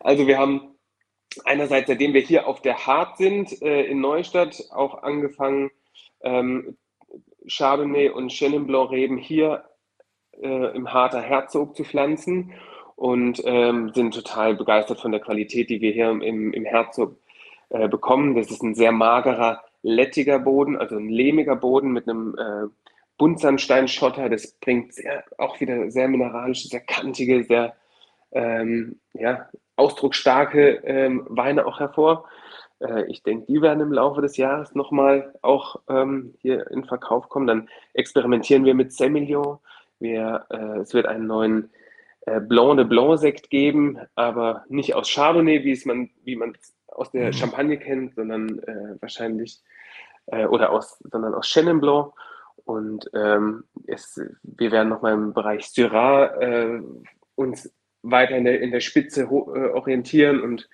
Also 0.00 0.26
wir 0.26 0.36
haben 0.36 0.74
einerseits, 1.46 1.88
seitdem 1.88 2.12
wir 2.12 2.20
hier 2.20 2.46
auf 2.46 2.60
der 2.60 2.86
Hart 2.86 3.16
sind, 3.16 3.62
äh, 3.62 3.84
in 3.84 4.02
Neustadt, 4.02 4.62
auch 4.70 5.02
angefangen, 5.02 5.70
ähm, 6.20 6.76
Chardonnay 7.48 8.10
und 8.10 8.30
Chenin 8.30 8.66
Blanc 8.66 8.90
Reben 8.90 9.16
hier 9.16 9.64
äh, 10.42 10.76
im 10.76 10.92
Harter 10.92 11.22
Herzog 11.22 11.74
zu 11.74 11.84
pflanzen 11.84 12.52
und 12.96 13.40
ähm, 13.46 13.92
sind 13.94 14.12
total 14.12 14.54
begeistert 14.54 15.00
von 15.00 15.10
der 15.10 15.22
Qualität, 15.22 15.70
die 15.70 15.80
wir 15.80 15.92
hier 15.92 16.10
im, 16.10 16.52
im 16.52 16.64
Herzog 16.66 17.16
äh, 17.70 17.88
bekommen. 17.88 18.34
Das 18.34 18.50
ist 18.50 18.62
ein 18.62 18.74
sehr 18.74 18.92
magerer, 18.92 19.62
lettiger 19.80 20.38
Boden, 20.38 20.76
also 20.76 20.96
ein 20.96 21.08
lehmiger 21.08 21.56
Boden 21.56 21.92
mit 21.92 22.06
einem 22.06 22.36
äh, 22.36 22.68
Buntsandsteinschotter, 23.18 24.28
das 24.28 24.52
bringt 24.60 24.94
sehr, 24.94 25.24
auch 25.38 25.60
wieder 25.60 25.90
sehr 25.90 26.08
mineralische, 26.08 26.68
sehr 26.68 26.80
kantige, 26.80 27.44
sehr 27.44 27.74
ähm, 28.32 29.00
ja, 29.12 29.48
ausdrucksstarke 29.76 30.82
ähm, 30.84 31.26
Weine 31.28 31.66
auch 31.66 31.80
hervor. 31.80 32.28
Äh, 32.80 33.04
ich 33.06 33.22
denke, 33.22 33.46
die 33.46 33.62
werden 33.62 33.80
im 33.80 33.92
Laufe 33.92 34.20
des 34.20 34.36
Jahres 34.36 34.74
nochmal 34.74 35.34
auch 35.42 35.76
ähm, 35.88 36.34
hier 36.40 36.70
in 36.70 36.84
Verkauf 36.84 37.28
kommen. 37.28 37.46
Dann 37.46 37.68
experimentieren 37.92 38.64
wir 38.64 38.74
mit 38.74 38.92
Semillon. 38.92 39.58
Wir, 40.00 40.46
äh, 40.50 40.78
es 40.80 40.92
wird 40.92 41.06
einen 41.06 41.26
neuen 41.26 41.70
äh, 42.26 42.40
Blanc 42.40 42.76
de 42.76 42.84
Blanc 42.84 43.18
Sekt 43.18 43.50
geben, 43.50 43.98
aber 44.14 44.64
nicht 44.68 44.94
aus 44.94 45.12
Chardonnay, 45.12 45.64
wie 45.64 45.72
es 45.72 45.84
man, 45.84 46.10
wie 46.24 46.36
man 46.36 46.56
aus 46.88 47.10
der 47.10 47.28
mhm. 47.28 47.32
Champagne 47.32 47.78
kennt, 47.78 48.14
sondern 48.14 48.58
äh, 48.60 49.00
wahrscheinlich 49.00 49.62
äh, 50.26 50.46
oder 50.46 50.70
aus, 50.70 50.98
sondern 51.10 51.34
aus 51.34 51.46
Chenin 51.46 51.80
Blanc. 51.80 52.12
Und 52.64 53.10
ähm, 53.14 53.64
es, 53.86 54.20
wir 54.42 54.72
werden 54.72 54.88
nochmal 54.88 55.14
im 55.14 55.34
Bereich 55.34 55.66
Syrah 55.66 56.40
äh, 56.40 56.80
uns 57.34 57.72
weiter 58.02 58.36
in 58.36 58.44
der, 58.44 58.60
in 58.60 58.70
der 58.70 58.80
Spitze 58.80 59.22
äh, 59.22 59.26
orientieren 59.26 60.40
und 60.40 60.68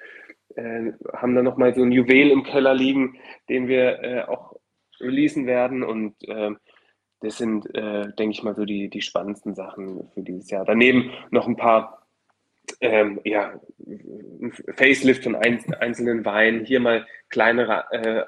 äh, 0.57 0.92
haben 1.14 1.35
dann 1.35 1.44
nochmal 1.44 1.74
so 1.74 1.83
ein 1.83 1.92
Juwel 1.92 2.31
im 2.31 2.42
Keller 2.42 2.74
liegen, 2.74 3.18
den 3.48 3.68
wir 3.68 4.03
äh, 4.03 4.22
auch 4.22 4.57
releasen 5.00 5.46
werden. 5.46 5.83
Und 5.83 6.14
äh, 6.29 6.50
das 7.20 7.38
sind, 7.38 7.66
äh, 7.74 8.12
denke 8.14 8.31
ich 8.31 8.42
mal, 8.42 8.55
so 8.55 8.64
die, 8.64 8.88
die 8.88 9.03
spannendsten 9.03 9.55
Sachen 9.55 10.11
für 10.14 10.22
dieses 10.22 10.50
Jahr. 10.50 10.64
Daneben 10.64 11.11
noch 11.31 11.46
ein 11.46 11.57
paar 11.57 12.07
ähm, 12.81 13.20
ja, 13.24 13.61
Facelift 14.76 15.24
von 15.24 15.35
ein, 15.35 15.62
einzelnen 15.74 16.24
Weinen, 16.24 16.64
hier 16.64 16.81
mal 16.81 17.07
kleinere 17.29 17.85
äh, 17.90 18.24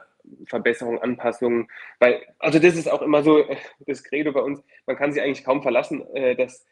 Verbesserungen, 0.46 1.00
Anpassungen. 1.00 1.68
Weil, 1.98 2.22
also 2.38 2.58
das 2.58 2.76
ist 2.76 2.90
auch 2.90 3.02
immer 3.02 3.22
so 3.22 3.38
äh, 3.38 3.56
das 3.86 4.04
Credo 4.04 4.32
bei 4.32 4.40
uns, 4.40 4.62
man 4.86 4.96
kann 4.96 5.12
sich 5.12 5.22
eigentlich 5.22 5.44
kaum 5.44 5.62
verlassen, 5.62 6.04
äh, 6.14 6.36
dass, 6.36 6.66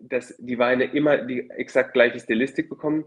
dass 0.00 0.36
die 0.38 0.58
Weine 0.58 0.84
immer 0.84 1.18
die 1.18 1.50
exakt 1.50 1.92
gleiche 1.92 2.20
Stilistik 2.20 2.68
bekommen. 2.68 3.04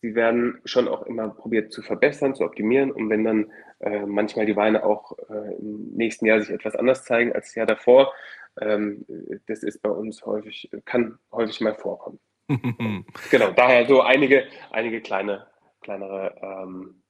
Sie 0.00 0.16
werden 0.16 0.60
schon 0.64 0.88
auch 0.88 1.02
immer 1.02 1.28
probiert 1.28 1.72
zu 1.72 1.80
verbessern, 1.80 2.34
zu 2.34 2.44
optimieren. 2.44 2.90
Und 2.90 3.08
wenn 3.08 3.24
dann 3.24 3.52
äh, 3.80 4.04
manchmal 4.04 4.46
die 4.46 4.56
Weine 4.56 4.84
auch 4.84 5.16
äh, 5.30 5.54
im 5.58 5.92
nächsten 5.94 6.26
Jahr 6.26 6.40
sich 6.40 6.50
etwas 6.50 6.74
anders 6.74 7.04
zeigen 7.04 7.32
als 7.32 7.46
das 7.46 7.54
Jahr 7.54 7.66
davor, 7.66 8.12
ähm, 8.60 9.06
das 9.46 9.62
ist 9.62 9.80
bei 9.80 9.90
uns 9.90 10.26
häufig, 10.26 10.70
kann 10.84 11.18
häufig 11.30 11.60
mal 11.60 11.74
vorkommen. 11.74 12.18
genau, 13.30 13.52
daher 13.52 13.86
so 13.86 14.02
einige, 14.02 14.44
einige 14.70 15.00
kleine, 15.00 15.46
kleinere 15.80 16.34
ähm, 16.42 17.01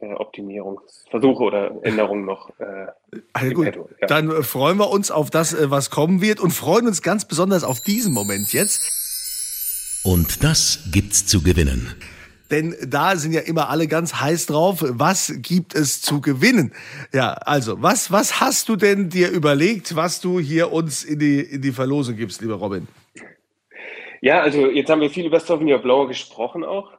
äh, 0.00 0.12
Optimierungsversuche 0.12 1.42
oder 1.42 1.72
Änderungen 1.82 2.24
noch. 2.24 2.50
Äh, 2.58 2.86
also 3.32 3.54
gut, 3.54 3.66
ja. 4.00 4.06
Dann 4.06 4.30
äh, 4.30 4.42
freuen 4.42 4.78
wir 4.78 4.90
uns 4.90 5.10
auf 5.10 5.30
das, 5.30 5.54
äh, 5.54 5.70
was 5.70 5.90
kommen 5.90 6.20
wird 6.20 6.40
und 6.40 6.52
freuen 6.52 6.86
uns 6.86 7.02
ganz 7.02 7.26
besonders 7.26 7.64
auf 7.64 7.80
diesen 7.80 8.12
Moment 8.12 8.52
jetzt. 8.52 10.02
Und 10.04 10.44
das 10.44 10.88
gibt's 10.92 11.26
zu 11.26 11.42
gewinnen. 11.42 11.94
Denn 12.50 12.74
da 12.86 13.16
sind 13.16 13.32
ja 13.32 13.40
immer 13.40 13.68
alle 13.68 13.88
ganz 13.88 14.20
heiß 14.20 14.46
drauf. 14.46 14.82
Was 14.82 15.34
gibt 15.42 15.74
es 15.74 16.00
zu 16.00 16.20
gewinnen? 16.20 16.72
Ja, 17.12 17.32
also, 17.32 17.82
was, 17.82 18.10
was 18.10 18.40
hast 18.40 18.68
du 18.68 18.76
denn 18.76 19.10
dir 19.10 19.30
überlegt, 19.30 19.96
was 19.96 20.20
du 20.20 20.40
hier 20.40 20.72
uns 20.72 21.04
in 21.04 21.18
die, 21.18 21.40
in 21.40 21.60
die 21.60 21.72
Verlosung 21.72 22.16
gibst, 22.16 22.40
lieber 22.40 22.54
Robin? 22.54 22.88
Ja, 24.20 24.40
also 24.40 24.70
jetzt 24.70 24.88
haben 24.88 25.00
wir 25.00 25.10
viel 25.10 25.26
über 25.26 25.40
Sauvignon 25.40 25.82
Blanc 25.82 26.08
gesprochen 26.08 26.64
auch. 26.64 26.92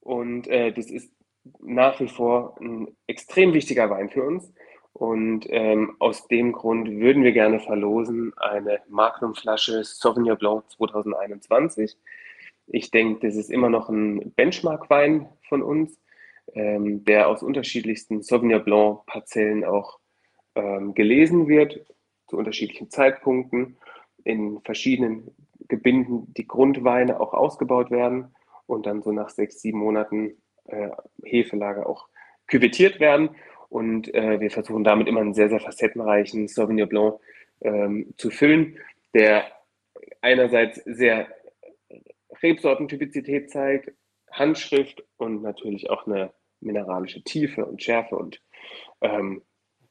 Und 0.00 0.48
äh, 0.48 0.72
das 0.72 0.90
ist 0.90 1.11
nach 1.60 2.00
wie 2.00 2.08
vor 2.08 2.56
ein 2.60 2.88
extrem 3.06 3.54
wichtiger 3.54 3.90
Wein 3.90 4.10
für 4.10 4.24
uns. 4.24 4.52
Und 4.92 5.46
ähm, 5.48 5.96
aus 5.98 6.28
dem 6.28 6.52
Grund 6.52 6.88
würden 6.90 7.24
wir 7.24 7.32
gerne 7.32 7.60
verlosen 7.60 8.32
eine 8.36 8.80
Magnumflasche 8.88 9.84
Sauvignon 9.84 10.36
Blanc 10.36 10.68
2021. 10.70 11.96
Ich 12.66 12.90
denke, 12.90 13.26
das 13.26 13.36
ist 13.36 13.50
immer 13.50 13.70
noch 13.70 13.88
ein 13.88 14.32
Benchmark-Wein 14.34 15.28
von 15.48 15.62
uns, 15.62 15.98
ähm, 16.54 17.04
der 17.04 17.28
aus 17.28 17.42
unterschiedlichsten 17.42 18.22
Sauvignon 18.22 18.64
Blanc-Parzellen 18.64 19.64
auch 19.64 19.98
ähm, 20.54 20.94
gelesen 20.94 21.48
wird, 21.48 21.86
zu 22.28 22.36
unterschiedlichen 22.36 22.90
Zeitpunkten, 22.90 23.78
in 24.24 24.60
verschiedenen 24.60 25.34
Gebinden 25.68 26.32
die 26.34 26.46
Grundweine 26.46 27.18
auch 27.18 27.32
ausgebaut 27.32 27.90
werden 27.90 28.34
und 28.66 28.86
dann 28.86 29.02
so 29.02 29.10
nach 29.10 29.30
sechs, 29.30 29.60
sieben 29.60 29.78
Monaten 29.78 30.41
äh, 30.72 30.90
Hefelager 31.24 31.86
auch 31.86 32.08
küvettiert 32.46 33.00
werden. 33.00 33.30
Und 33.68 34.12
äh, 34.14 34.40
wir 34.40 34.50
versuchen 34.50 34.84
damit 34.84 35.08
immer 35.08 35.20
einen 35.20 35.34
sehr, 35.34 35.48
sehr 35.48 35.60
facettenreichen 35.60 36.48
Sauvignon 36.48 36.88
Blanc 36.88 37.20
ähm, 37.62 38.12
zu 38.16 38.30
füllen, 38.30 38.78
der 39.14 39.44
einerseits 40.20 40.82
sehr 40.84 41.28
Rebsortentypizität 42.42 43.50
zeigt, 43.50 43.92
Handschrift 44.30 45.04
und 45.16 45.42
natürlich 45.42 45.90
auch 45.90 46.06
eine 46.06 46.32
mineralische 46.60 47.22
Tiefe 47.22 47.64
und 47.66 47.82
Schärfe 47.82 48.16
und 48.16 48.40
ähm, 49.00 49.42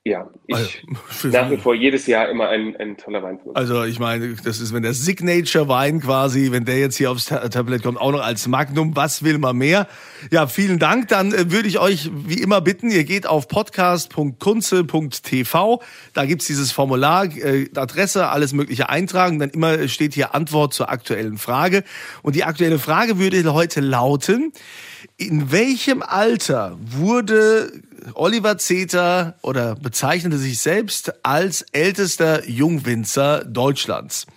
ja, 0.04 0.32
ich 0.48 0.56
also, 0.56 1.28
nach 1.38 1.52
wie 1.52 1.58
vor 1.58 1.76
jedes 1.76 2.08
Jahr 2.08 2.28
immer 2.28 2.50
ein, 2.50 2.76
ein 2.78 2.98
toller 2.98 3.22
Wein. 3.22 3.40
Also 3.54 3.84
ich 3.84 4.00
meine, 4.00 4.34
das 4.34 4.60
ist, 4.60 4.74
wenn 4.74 4.82
der 4.82 4.96
Signature-Wein 4.96 6.02
quasi, 6.02 6.52
wenn 6.52 6.66
der 6.66 6.80
jetzt 6.80 6.98
hier 6.98 7.12
aufs 7.12 7.28
Tablett 7.28 7.84
kommt, 7.84 8.02
auch 8.02 8.12
noch 8.12 8.24
als 8.24 8.48
Magnum, 8.48 8.96
was 8.96 9.24
will 9.24 9.38
man 9.38 9.58
mehr? 9.58 9.88
Ja, 10.32 10.48
vielen 10.48 10.80
Dank. 10.80 11.10
Dann 11.10 11.32
äh, 11.34 11.52
würde 11.52 11.68
ich 11.68 11.78
euch 11.78 12.10
wie 12.26 12.42
immer 12.42 12.62
bitten, 12.62 12.90
ihr 12.90 13.04
geht 13.04 13.28
auf 13.28 13.48
podcast.kunze.tv, 13.48 15.84
da 16.16 16.26
gibt's 16.26 16.48
dieses 16.48 16.72
Formular, 16.72 17.26
äh, 17.26 17.70
Adresse, 17.76 18.30
alles 18.30 18.54
mögliche 18.54 18.90
eintragen, 18.90 19.38
dann 19.38 19.52
immer 19.52 19.88
steht 19.88 20.16
hier 20.16 20.34
Antwort 20.34 20.74
zur 20.74 20.90
aktuellen 20.90 21.38
Frage. 21.38 21.84
Und 22.24 22.36
die 22.36 22.44
aktuelle 22.44 22.80
Frage 22.80 23.20
würde 23.20 23.54
heute 23.54 23.82
lauten, 23.82 24.52
in 25.18 25.52
welchem 25.52 26.02
Alter 26.02 26.78
wurde 26.80 27.72
Oliver 28.14 28.58
Zeter 28.58 29.36
oder 29.42 29.76
bezeichnete 29.76 30.38
sich 30.38 30.60
selbst 30.60 31.14
als 31.24 31.64
ältester 31.72 32.48
Jungwinzer 32.48 33.46
Deutschlands? 33.46 34.28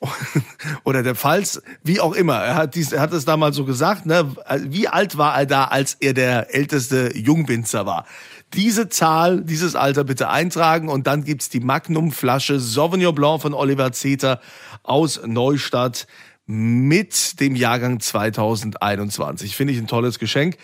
oder 0.84 1.02
der 1.02 1.14
Pfalz, 1.14 1.60
wie 1.82 2.00
auch 2.00 2.14
immer. 2.14 2.36
Er 2.36 2.54
hat, 2.54 2.74
dies, 2.74 2.92
er 2.92 3.02
hat 3.02 3.12
es 3.12 3.24
damals 3.24 3.56
so 3.56 3.64
gesagt, 3.64 4.06
ne? 4.06 4.34
Wie 4.60 4.88
alt 4.88 5.18
war 5.18 5.38
er 5.38 5.46
da, 5.46 5.64
als 5.64 5.94
er 6.00 6.14
der 6.14 6.54
älteste 6.54 7.16
Jungwinzer 7.16 7.84
war? 7.84 8.06
Diese 8.54 8.88
Zahl, 8.88 9.42
dieses 9.42 9.76
Alter 9.76 10.04
bitte 10.04 10.28
eintragen 10.28 10.88
und 10.88 11.06
dann 11.06 11.24
gibt's 11.24 11.50
die 11.50 11.60
Magnum-Flasche 11.60 12.58
Sauvignon 12.58 13.14
Blanc 13.14 13.42
von 13.42 13.54
Oliver 13.54 13.92
Zeter 13.92 14.40
aus 14.82 15.20
Neustadt 15.24 16.06
mit 16.50 17.38
dem 17.38 17.54
Jahrgang 17.54 18.00
2021. 18.00 19.54
Finde 19.54 19.72
ich 19.72 19.78
ein 19.78 19.86
tolles 19.86 20.18
Geschenk. 20.18 20.56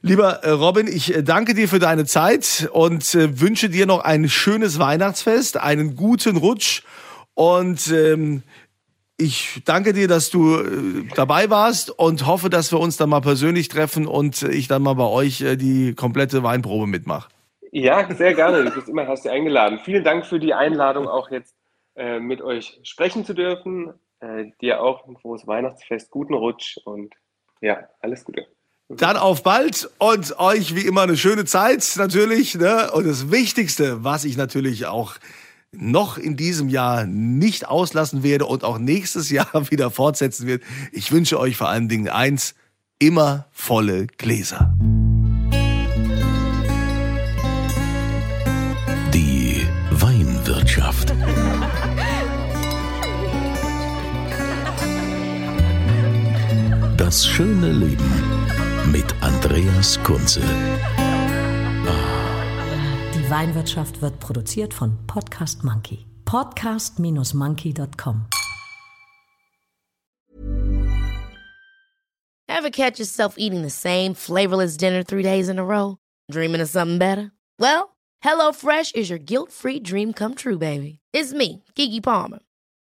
Lieber 0.00 0.44
äh, 0.44 0.50
Robin, 0.50 0.86
ich 0.86 1.14
äh, 1.14 1.22
danke 1.22 1.54
dir 1.54 1.68
für 1.68 1.80
deine 1.80 2.04
Zeit 2.04 2.68
und 2.72 3.14
äh, 3.14 3.40
wünsche 3.40 3.68
dir 3.68 3.86
noch 3.86 4.04
ein 4.04 4.28
schönes 4.28 4.78
Weihnachtsfest, 4.78 5.56
einen 5.56 5.96
guten 5.96 6.36
Rutsch 6.36 6.82
und 7.34 7.90
ähm, 7.90 8.42
ich 9.16 9.62
danke 9.64 9.92
dir, 9.92 10.08
dass 10.08 10.30
du 10.30 11.04
dabei 11.14 11.48
warst 11.48 11.90
und 11.90 12.26
hoffe, 12.26 12.50
dass 12.50 12.72
wir 12.72 12.80
uns 12.80 12.96
dann 12.96 13.10
mal 13.10 13.20
persönlich 13.20 13.68
treffen 13.68 14.06
und 14.06 14.42
ich 14.42 14.66
dann 14.66 14.82
mal 14.82 14.94
bei 14.94 15.06
euch 15.06 15.38
die 15.38 15.94
komplette 15.94 16.42
Weinprobe 16.42 16.88
mitmache. 16.88 17.28
Ja, 17.70 18.12
sehr 18.12 18.34
gerne. 18.34 18.64
Du 18.64 18.70
bist 18.72 18.88
immer 18.88 19.04
du 19.04 19.30
eingeladen. 19.30 19.78
Vielen 19.84 20.02
Dank 20.02 20.26
für 20.26 20.40
die 20.40 20.52
Einladung, 20.52 21.06
auch 21.06 21.30
jetzt 21.30 21.54
äh, 21.96 22.18
mit 22.18 22.42
euch 22.42 22.80
sprechen 22.82 23.24
zu 23.24 23.34
dürfen. 23.34 23.94
Äh, 24.20 24.52
dir 24.60 24.80
auch 24.80 25.06
ein 25.06 25.16
frohes 25.16 25.46
Weihnachtsfest, 25.46 26.10
guten 26.10 26.34
Rutsch 26.34 26.78
und 26.84 27.14
ja, 27.60 27.88
alles 28.00 28.24
Gute. 28.24 28.46
Dann 28.88 29.16
auf 29.16 29.42
bald 29.42 29.88
und 29.98 30.38
euch 30.38 30.76
wie 30.76 30.86
immer 30.86 31.02
eine 31.02 31.16
schöne 31.16 31.46
Zeit 31.46 31.94
natürlich. 31.96 32.54
Ne? 32.54 32.90
Und 32.92 33.06
das 33.06 33.30
Wichtigste, 33.30 34.04
was 34.04 34.24
ich 34.24 34.36
natürlich 34.36 34.86
auch 34.86 35.14
noch 35.72 36.18
in 36.18 36.36
diesem 36.36 36.68
Jahr 36.68 37.06
nicht 37.06 37.66
auslassen 37.66 38.22
werde 38.22 38.46
und 38.46 38.62
auch 38.62 38.78
nächstes 38.78 39.30
Jahr 39.32 39.70
wieder 39.70 39.90
fortsetzen 39.90 40.46
wird. 40.46 40.62
Ich 40.92 41.12
wünsche 41.12 41.38
euch 41.38 41.56
vor 41.56 41.68
allen 41.68 41.88
Dingen 41.88 42.08
eins, 42.08 42.54
immer 42.98 43.46
volle 43.52 44.06
Gläser. 44.06 44.74
Das 57.04 57.26
schöne 57.26 57.70
Leben 57.70 58.10
mit 58.90 59.04
Andreas 59.20 60.02
Kunze. 60.04 60.40
Die 63.14 63.30
Weinwirtschaft 63.30 64.00
wird 64.00 64.18
produziert 64.20 64.72
von 64.72 64.96
Podcast 65.06 65.64
Monkey. 65.64 66.06
Podcast-monkey.com. 66.24 68.24
Ever 72.48 72.70
catch 72.70 72.98
yourself 72.98 73.34
eating 73.36 73.60
the 73.60 73.68
same 73.68 74.14
flavorless 74.14 74.78
dinner 74.78 75.04
three 75.04 75.22
days 75.22 75.50
in 75.50 75.58
a 75.58 75.62
row? 75.62 75.98
Dreaming 76.32 76.62
of 76.62 76.70
something 76.70 76.96
better? 76.96 77.32
Well, 77.58 77.96
HelloFresh 78.24 78.94
is 78.94 79.10
your 79.10 79.18
guilt-free 79.18 79.80
dream 79.80 80.14
come 80.14 80.34
true, 80.34 80.56
baby. 80.56 81.00
It's 81.12 81.34
me, 81.34 81.64
Kiki 81.74 82.00
Palmer. 82.00 82.38